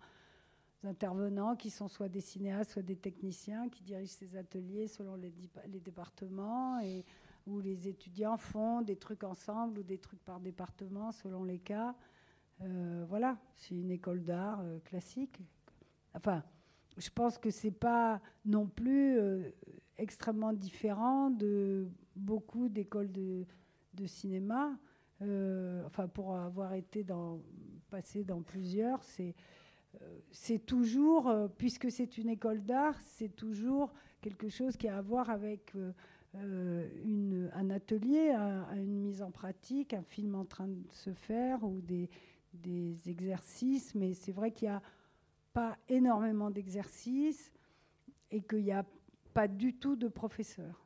intervenants 0.84 1.56
qui 1.56 1.70
sont 1.70 1.88
soit 1.88 2.10
des 2.10 2.22
cinéastes, 2.22 2.72
soit 2.72 2.82
des 2.82 2.96
techniciens 2.96 3.70
qui 3.70 3.84
dirigent 3.84 4.14
ces 4.14 4.36
ateliers 4.36 4.88
selon 4.88 5.16
les, 5.16 5.34
les 5.68 5.80
départements 5.80 6.80
et 6.80 7.06
où 7.46 7.60
les 7.60 7.88
étudiants 7.88 8.38
font 8.38 8.82
des 8.82 8.96
trucs 8.96 9.24
ensemble 9.24 9.80
ou 9.80 9.84
des 9.84 9.98
trucs 9.98 10.24
par 10.24 10.40
département 10.40 11.12
selon 11.12 11.44
les 11.44 11.60
cas. 11.60 11.96
Euh, 12.62 13.06
voilà, 13.08 13.38
c'est 13.58 13.76
une 13.76 13.92
école 13.92 14.24
d'art 14.24 14.62
euh, 14.62 14.80
classique. 14.80 15.40
Enfin, 16.14 16.44
je 16.98 17.10
pense 17.10 17.38
que 17.38 17.50
c'est 17.50 17.72
pas 17.72 18.22
non 18.46 18.68
plus 18.68 19.18
euh, 19.18 19.50
extrêmement 20.02 20.54
différent 20.54 21.30
de 21.30 21.88
beaucoup 22.16 22.70
d'écoles 22.70 23.12
de, 23.12 23.46
cinéma. 24.06 24.78
enfin, 25.86 26.08
pour 26.08 26.36
avoir 26.36 26.74
été 26.74 27.04
dans, 27.04 27.40
passé 27.90 28.24
dans 28.24 28.42
plusieurs, 28.42 29.04
c'est 29.04 29.36
c'est 30.32 30.66
toujours, 30.66 31.28
euh, 31.28 31.48
puisque 31.48 31.92
c'est 31.92 32.18
une 32.18 32.30
école 32.30 32.64
d'art, 32.64 33.00
c'est 33.02 33.36
toujours 33.36 33.94
quelque 34.22 34.50
chose 34.50 34.78
qui 34.78 34.88
a 34.88 34.98
à 34.98 35.02
voir 35.02 35.30
avec 35.30 35.76
euh, 35.76 35.92
euh, 36.36 37.50
un 37.54 37.70
atelier, 37.70 38.32
une 38.76 39.02
mise 39.02 39.22
en 39.22 39.32
pratique, 39.32 39.94
un 39.94 40.04
film 40.04 40.36
en 40.36 40.46
train 40.46 40.68
de 40.68 40.84
se 40.92 41.12
faire 41.14 41.64
ou 41.64 41.82
des, 41.82 42.10
des 42.54 43.10
exercices. 43.10 43.94
Mais 43.96 44.14
c'est 44.14 44.32
vrai 44.32 44.52
qu'il 44.52 44.70
n'y 44.70 44.76
a 44.76 44.82
pas 45.54 45.78
énormément 45.90 46.50
d'exercices 46.50 47.52
et 48.32 48.42
qu'il 48.42 48.64
n'y 48.64 48.72
a 48.72 48.86
pas 49.34 49.48
du 49.48 49.74
tout 49.74 49.96
de 49.96 50.08
professeurs. 50.08 50.86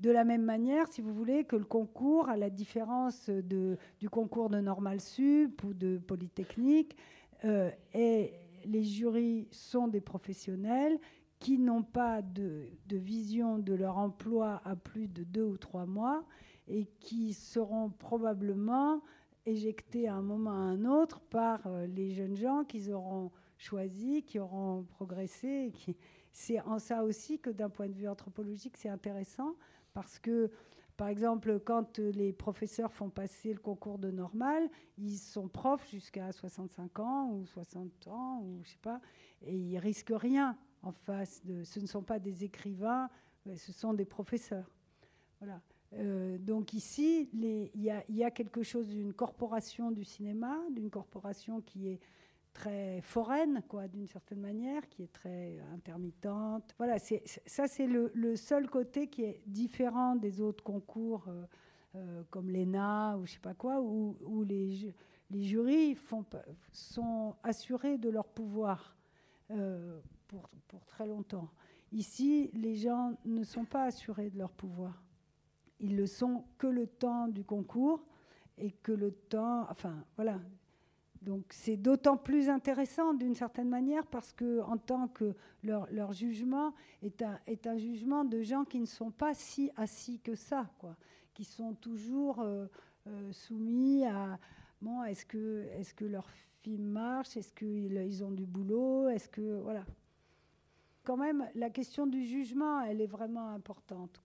De 0.00 0.10
la 0.10 0.24
même 0.24 0.42
manière, 0.42 0.88
si 0.88 1.02
vous 1.02 1.12
voulez, 1.12 1.44
que 1.44 1.56
le 1.56 1.64
concours, 1.64 2.30
à 2.30 2.36
la 2.38 2.48
différence 2.48 3.28
de, 3.28 3.76
du 3.98 4.08
concours 4.08 4.48
de 4.48 4.58
Normal 4.58 4.98
Sup 4.98 5.62
ou 5.62 5.74
de 5.74 5.98
Polytechnique, 5.98 6.96
euh, 7.44 7.70
et 7.92 8.32
les 8.64 8.82
jurys 8.82 9.46
sont 9.50 9.88
des 9.88 10.00
professionnels 10.00 10.98
qui 11.38 11.58
n'ont 11.58 11.82
pas 11.82 12.22
de, 12.22 12.68
vision 12.90 13.58
de 13.58 13.74
leur 13.74 13.98
emploi 13.98 14.60
à 14.64 14.74
plus 14.74 15.08
de 15.08 15.22
deux 15.22 15.44
ou 15.44 15.58
trois 15.58 15.86
mois 15.86 16.24
et 16.66 16.86
qui 17.00 17.34
seront 17.34 17.90
probablement 17.90 19.02
éjectés 19.44 20.08
à 20.08 20.14
un 20.14 20.22
moment 20.22 20.50
ou 20.50 20.54
à 20.54 20.56
un 20.56 20.84
autre 20.84 21.20
par 21.20 21.66
euh, 21.66 21.86
les 21.86 22.12
jeunes 22.12 22.36
gens 22.36 22.64
qu'ils 22.64 22.92
auront 22.92 23.30
choisis, 23.56 24.22
qui 24.26 24.38
auront 24.38 24.84
progressé. 24.84 25.72
C'est 26.32 26.60
en 26.60 26.78
ça 26.78 27.04
aussi 27.04 27.38
que 27.38 27.50
d'un 27.50 27.70
point 27.70 27.88
de 27.88 27.94
vue 27.94 28.08
anthropologique, 28.08 28.76
c'est 28.76 28.88
intéressant 28.88 29.54
parce 29.92 30.18
que, 30.18 30.50
par 30.96 31.08
exemple, 31.08 31.60
quand 31.60 31.98
les 31.98 32.32
professeurs 32.32 32.92
font 32.92 33.10
passer 33.10 33.52
le 33.52 33.58
concours 33.58 33.98
de 33.98 34.10
normal, 34.10 34.68
ils 34.98 35.18
sont 35.18 35.48
profs 35.48 35.88
jusqu'à 35.90 36.30
65 36.32 36.98
ans 37.00 37.30
ou 37.32 37.46
60 37.46 38.08
ans, 38.08 38.42
ou 38.42 38.62
je 38.62 38.70
sais 38.70 38.78
pas, 38.82 39.00
et 39.42 39.56
ils 39.56 39.78
risquent 39.78 40.12
rien 40.14 40.56
en 40.82 40.92
face 40.92 41.44
de. 41.44 41.64
Ce 41.64 41.80
ne 41.80 41.86
sont 41.86 42.02
pas 42.02 42.18
des 42.18 42.44
écrivains, 42.44 43.08
ce 43.56 43.72
sont 43.72 43.94
des 43.94 44.04
professeurs. 44.04 44.70
Voilà. 45.40 45.60
Euh, 45.94 46.38
donc 46.38 46.72
ici, 46.72 47.28
il 47.32 47.70
y, 47.74 47.90
y, 48.12 48.24
a 48.24 48.30
quelque 48.30 48.62
chose 48.62 48.86
d'une 48.88 49.12
corporation 49.12 49.90
du 49.90 50.04
cinéma, 50.04 50.56
d'une 50.70 50.88
corporation 50.88 51.60
qui 51.60 51.88
est 51.88 52.00
très 52.52 53.00
foraine, 53.02 53.62
quoi, 53.68 53.88
d'une 53.88 54.06
certaine 54.06 54.40
manière, 54.40 54.88
qui 54.88 55.02
est 55.02 55.12
très 55.12 55.58
intermittente. 55.72 56.74
Voilà, 56.78 56.98
c'est, 56.98 57.22
ça 57.46 57.66
c'est 57.68 57.86
le, 57.86 58.36
seul 58.36 58.68
côté 58.68 59.08
qui 59.08 59.22
est 59.22 59.42
différent 59.46 60.16
des 60.16 60.40
autres 60.40 60.64
concours 60.64 61.26
euh, 61.28 61.44
euh, 61.96 62.22
comme 62.30 62.50
l'ENA 62.50 63.16
ou 63.18 63.26
je 63.26 63.32
sais 63.32 63.38
pas 63.38 63.54
quoi, 63.54 63.80
où, 63.80 64.16
où 64.24 64.42
les, 64.42 64.94
les 65.30 65.42
jurys 65.42 65.96
sont 66.72 67.36
assurés 67.42 67.98
de 67.98 68.08
leur 68.08 68.26
pouvoir. 68.26 68.96
Euh, 69.50 70.00
pour, 70.28 70.48
pour 70.68 70.86
très 70.86 71.08
longtemps. 71.08 71.50
Ici, 71.90 72.50
les 72.54 72.76
gens 72.76 73.18
ne 73.24 73.42
sont 73.42 73.64
pas 73.64 73.84
assurés 73.84 74.30
de 74.30 74.38
leur 74.38 74.52
pouvoir. 74.52 75.02
Ils 75.80 75.96
le 75.96 76.06
sont 76.06 76.44
que 76.56 76.68
le 76.68 76.86
temps 76.86 77.26
du 77.26 77.42
concours 77.42 78.06
et 78.58 78.70
que 78.70 78.92
le 78.92 79.10
temps, 79.10 79.66
enfin 79.68 80.04
voilà. 80.14 80.38
Donc 81.22 81.44
c'est 81.50 81.76
d'autant 81.76 82.16
plus 82.16 82.48
intéressant 82.48 83.12
d'une 83.12 83.34
certaine 83.34 83.68
manière 83.68 84.06
parce 84.06 84.32
que 84.32 84.60
en 84.62 84.78
tant 84.78 85.08
que 85.08 85.34
leur, 85.62 86.12
jugement 86.12 86.74
est 87.02 87.20
un, 87.20 87.38
est 87.46 87.66
un, 87.66 87.76
jugement 87.76 88.24
de 88.24 88.40
gens 88.40 88.64
qui 88.64 88.80
ne 88.80 88.86
sont 88.86 89.10
pas 89.10 89.34
si 89.34 89.70
assis 89.76 90.18
que 90.20 90.34
ça, 90.34 90.70
quoi, 90.78 90.96
qui 91.34 91.44
sont 91.44 91.74
toujours 91.74 92.40
euh, 92.40 92.66
euh, 93.06 93.32
soumis 93.32 94.06
à 94.06 94.38
bon, 94.80 95.04
est-ce 95.04 95.26
que, 95.26 95.66
est 95.78 95.94
que 95.94 96.06
leur 96.06 96.26
film 96.62 96.84
marche, 96.84 97.36
est-ce 97.36 97.52
qu'ils 97.52 98.02
ils 98.06 98.24
ont 98.24 98.30
du 98.30 98.46
boulot, 98.46 99.08
est-ce 99.08 99.28
que 99.28 99.60
voilà. 99.60 99.84
Quand 101.02 101.16
même, 101.16 101.48
la 101.54 101.70
question 101.70 102.06
du 102.06 102.24
jugement, 102.24 102.82
elle 102.82 103.00
est 103.00 103.06
vraiment 103.06 103.48
importante. 103.48 104.20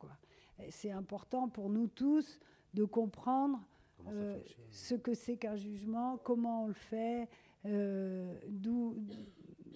C'est 0.70 0.92
important 0.92 1.48
pour 1.50 1.70
nous 1.70 1.88
tous 1.88 2.40
de 2.74 2.84
comprendre 2.84 3.60
euh, 4.08 4.40
ce 4.72 4.96
que 4.96 5.14
c'est 5.14 5.38
qu'un 5.38 5.56
jugement, 5.56 6.18
comment 6.24 6.66
on 6.66 6.68
le 6.68 6.74
fait, 6.74 7.28
euh, 7.66 8.36
d'où, 8.48 8.96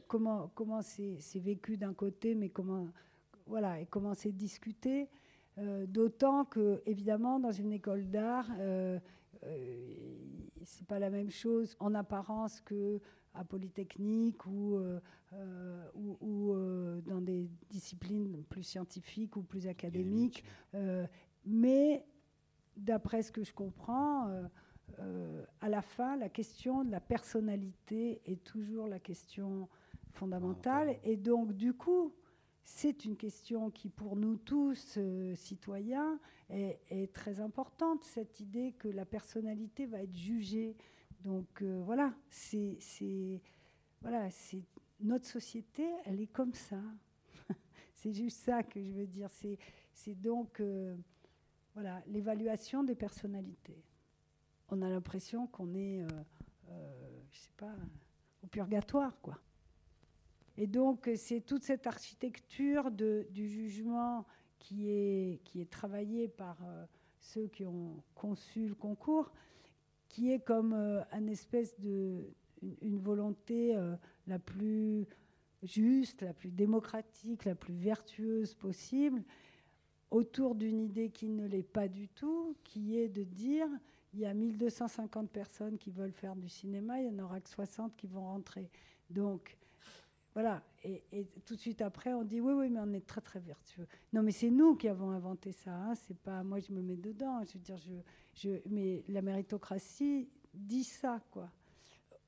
comment 0.07 0.51
comment 0.53 0.81
c'est, 0.81 1.19
vécu 1.35 1.77
d'un 1.77 1.93
côté, 1.93 2.35
mais 2.35 2.49
comment 2.49 2.87
voilà 3.47 3.79
et 3.79 3.85
comment 3.85 4.13
c'est 4.13 4.31
discuté. 4.31 5.09
Euh, 5.57 5.85
d'autant 5.87 6.45
que 6.45 6.81
évidemment 6.85 7.39
dans 7.39 7.51
une 7.51 7.71
école 7.71 8.09
d'art, 8.09 8.49
c'est 10.63 10.85
pas 10.85 10.99
la 10.99 11.09
même 11.09 11.31
chose 11.31 11.75
en 11.79 11.95
apparence 11.95 12.61
que 12.61 12.99
à 13.33 13.43
Polytechnique 13.43 14.45
ou, 14.45 14.79
ou, 15.95 16.17
ou 16.21 16.53
dans 17.05 17.21
des 17.21 17.47
disciplines 17.69 18.43
plus 18.49 18.63
scientifiques 18.63 19.37
ou 19.37 19.41
plus 19.41 19.67
académiques. 19.67 20.43
mais 21.45 22.05
d'après 22.83 23.21
ce 23.21 23.31
que 23.31 23.43
je 23.43 23.53
comprends, 23.53 24.27
euh, 24.27 24.43
euh, 24.99 25.45
à 25.61 25.69
la 25.69 25.81
fin, 25.81 26.17
la 26.17 26.29
question 26.29 26.83
de 26.83 26.91
la 26.91 26.99
personnalité 26.99 28.21
est 28.25 28.43
toujours 28.43 28.87
la 28.87 28.99
question 28.99 29.69
fondamentale. 30.13 30.97
Et 31.03 31.17
donc, 31.17 31.53
du 31.53 31.73
coup, 31.73 32.13
c'est 32.63 33.05
une 33.05 33.15
question 33.15 33.71
qui, 33.71 33.89
pour 33.89 34.15
nous 34.15 34.37
tous, 34.37 34.95
euh, 34.97 35.35
citoyens, 35.35 36.19
est, 36.49 36.79
est, 36.89 37.13
très 37.13 37.39
importante, 37.39 38.03
cette 38.03 38.39
idée 38.39 38.73
que 38.77 38.87
la 38.87 39.05
personnalité 39.05 39.85
va 39.85 40.01
être 40.01 40.15
jugée. 40.15 40.75
Donc, 41.23 41.61
voilà, 41.61 42.13
c'est 42.29 42.77
voilà, 44.01 44.29
notre 45.01 45.25
société, 45.25 45.85
elle 46.05 46.21
est 46.21 46.31
comme 46.31 46.53
ça. 46.53 46.81
c'est 47.93 48.13
juste 48.13 48.37
ça 48.37 48.63
que 48.63 48.81
je 48.81 48.91
veux 48.93 49.07
dire. 49.07 49.29
C'est 49.93 50.15
donc 50.15 50.61
voilà, 51.73 52.01
l'évaluation 52.07 52.83
des 52.83 52.95
personnalités. 52.95 53.83
On 54.69 54.81
a 54.81 54.89
l'impression 54.89 55.47
qu'on 55.47 55.73
est, 55.73 56.01
euh, 56.01 56.07
euh, 56.69 57.19
je 57.31 57.39
sais 57.39 57.49
pas, 57.57 57.75
au 58.43 58.47
purgatoire, 58.47 59.19
quoi. 59.21 59.39
Et 60.57 60.67
donc, 60.67 61.09
c'est 61.15 61.41
toute 61.41 61.63
cette 61.63 61.87
architecture 61.87 62.91
du 62.91 63.47
jugement 63.47 64.25
qui 64.59 64.89
est, 64.89 65.41
qui 65.45 65.61
est 65.61 65.69
travaillée 65.69 66.27
par 66.27 66.57
euh, 66.65 66.85
ceux 67.19 67.47
qui 67.47 67.65
ont 67.65 68.03
conçu 68.13 68.67
le 68.67 68.75
concours, 68.75 69.31
qui 70.09 70.31
est 70.31 70.39
comme 70.39 70.73
un 70.73 71.27
espèce 71.27 71.75
une, 71.79 72.97
volonté 72.97 73.75
la 74.27 74.39
plus 74.39 75.07
juste, 75.63 76.23
la 76.23 76.33
plus 76.33 76.51
démocratique, 76.51 77.45
la 77.45 77.55
plus 77.55 77.75
vertueuse 77.75 78.53
possible, 78.55 79.23
autour 80.11 80.55
d'une 80.55 80.79
idée 80.79 81.09
qui 81.09 81.29
ne 81.29 81.47
l'est 81.47 81.63
pas 81.63 81.87
du 81.87 82.07
tout, 82.07 82.55
qui 82.63 82.97
est 82.97 83.09
de 83.09 83.23
dire 83.23 83.67
il 84.13 84.19
y 84.21 84.25
a 84.25 84.33
1250 84.33 85.29
personnes 85.29 85.77
qui 85.77 85.91
veulent 85.91 86.11
faire 86.11 86.35
du 86.35 86.49
cinéma, 86.49 86.99
il 86.99 87.11
n'y 87.11 87.21
en 87.21 87.25
aura 87.25 87.39
que 87.39 87.49
60 87.49 87.95
qui 87.95 88.07
vont 88.07 88.23
rentrer. 88.23 88.69
Donc, 89.09 89.57
voilà. 90.33 90.63
Et, 90.83 91.27
tout 91.45 91.55
de 91.55 91.59
suite 91.59 91.81
après, 91.81 92.13
on 92.13 92.23
dit 92.23 92.39
oui, 92.39 92.53
oui, 92.53 92.69
mais 92.69 92.79
on 92.79 92.93
est 92.93 93.05
très, 93.05 93.21
très 93.21 93.39
vertueux. 93.39 93.87
Non, 94.13 94.23
mais 94.23 94.31
c'est 94.31 94.49
nous 94.49 94.75
qui 94.75 94.87
avons 94.87 95.11
inventé 95.11 95.51
ça. 95.51 95.73
Hein. 95.73 95.95
C'est 95.95 96.17
pas 96.17 96.43
moi, 96.43 96.59
je 96.59 96.71
me 96.71 96.81
mets 96.81 96.95
dedans. 96.95 97.43
Je 97.43 97.53
veux 97.53 97.59
dire, 97.59 97.77
je, 97.77 97.93
je, 98.33 98.49
mais 98.69 99.03
la 99.09 99.21
méritocratie 99.21 100.29
dit 100.53 100.83
ça, 100.83 101.21
quoi. 101.31 101.49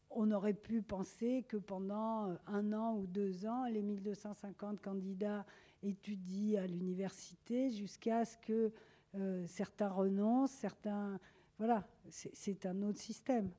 On 0.09 0.29
aurait 0.31 0.53
pu 0.53 0.81
penser 0.81 1.45
que 1.47 1.55
pendant 1.55 2.35
un 2.47 2.73
an 2.73 2.97
ou 2.97 3.07
deux 3.07 3.45
ans, 3.45 3.65
les 3.65 3.81
1250 3.81 4.81
candidats 4.81 5.45
étudie 5.83 6.57
à 6.57 6.67
l'université 6.67 7.71
jusqu'à 7.71 8.25
ce 8.25 8.37
que 8.37 8.71
euh, 9.15 9.45
certains 9.47 9.89
renoncent, 9.89 10.51
certains... 10.51 11.19
Voilà, 11.57 11.87
c'est 12.09 12.65
un 12.65 12.81
autre 12.81 12.99
système. 12.99 13.51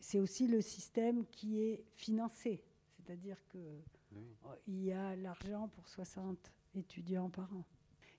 C'est 0.00 0.18
aussi 0.18 0.48
le 0.48 0.60
système 0.60 1.24
qui 1.26 1.60
est 1.60 1.84
financé, 1.92 2.60
c'est-à-dire 2.96 3.36
qu'il 3.48 4.84
y 4.84 4.92
a 4.92 5.14
l'argent 5.16 5.68
pour 5.68 5.88
60 5.88 6.52
étudiants 6.74 7.30
par 7.30 7.52
an. 7.54 7.64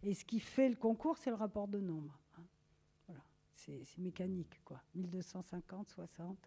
Et 0.04 0.14
ce 0.14 0.24
qui 0.24 0.40
fait 0.40 0.70
le 0.70 0.76
concours, 0.76 1.18
c'est 1.18 1.30
le 1.30 1.36
rapport 1.36 1.68
de 1.68 1.80
nombre. 1.80 2.18
Hein. 2.38 2.46
Voilà, 3.08 3.22
c'est 3.56 3.98
mécanique, 3.98 4.62
quoi. 4.64 4.82
1250, 4.96 5.90
60, 5.90 6.38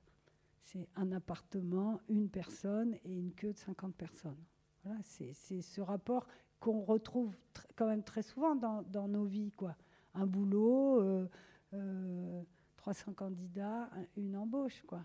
c'est 0.62 0.88
un 0.96 1.12
appartement, 1.12 2.00
une 2.08 2.28
personne 2.28 2.96
et 3.04 3.14
une 3.14 3.32
queue 3.32 3.52
de 3.52 3.58
50 3.58 3.94
personnes. 3.94 4.42
Voilà, 4.84 5.00
c'est 5.02 5.32
ce 5.32 5.80
rapport 5.80 6.26
qu'on 6.66 6.82
retrouve 6.82 7.32
quand 7.76 7.86
même 7.86 8.02
très 8.02 8.22
souvent 8.22 8.56
dans, 8.56 9.08
nos 9.08 9.24
vies. 9.24 9.52
Quoi. 9.52 9.76
Un 10.14 10.26
boulot, 10.26 11.00
euh, 11.00 12.42
300 12.76 13.12
euh, 13.12 13.14
candidats, 13.14 13.88
une 14.16 14.36
embauche. 14.36 14.82
Quoi. 14.84 15.04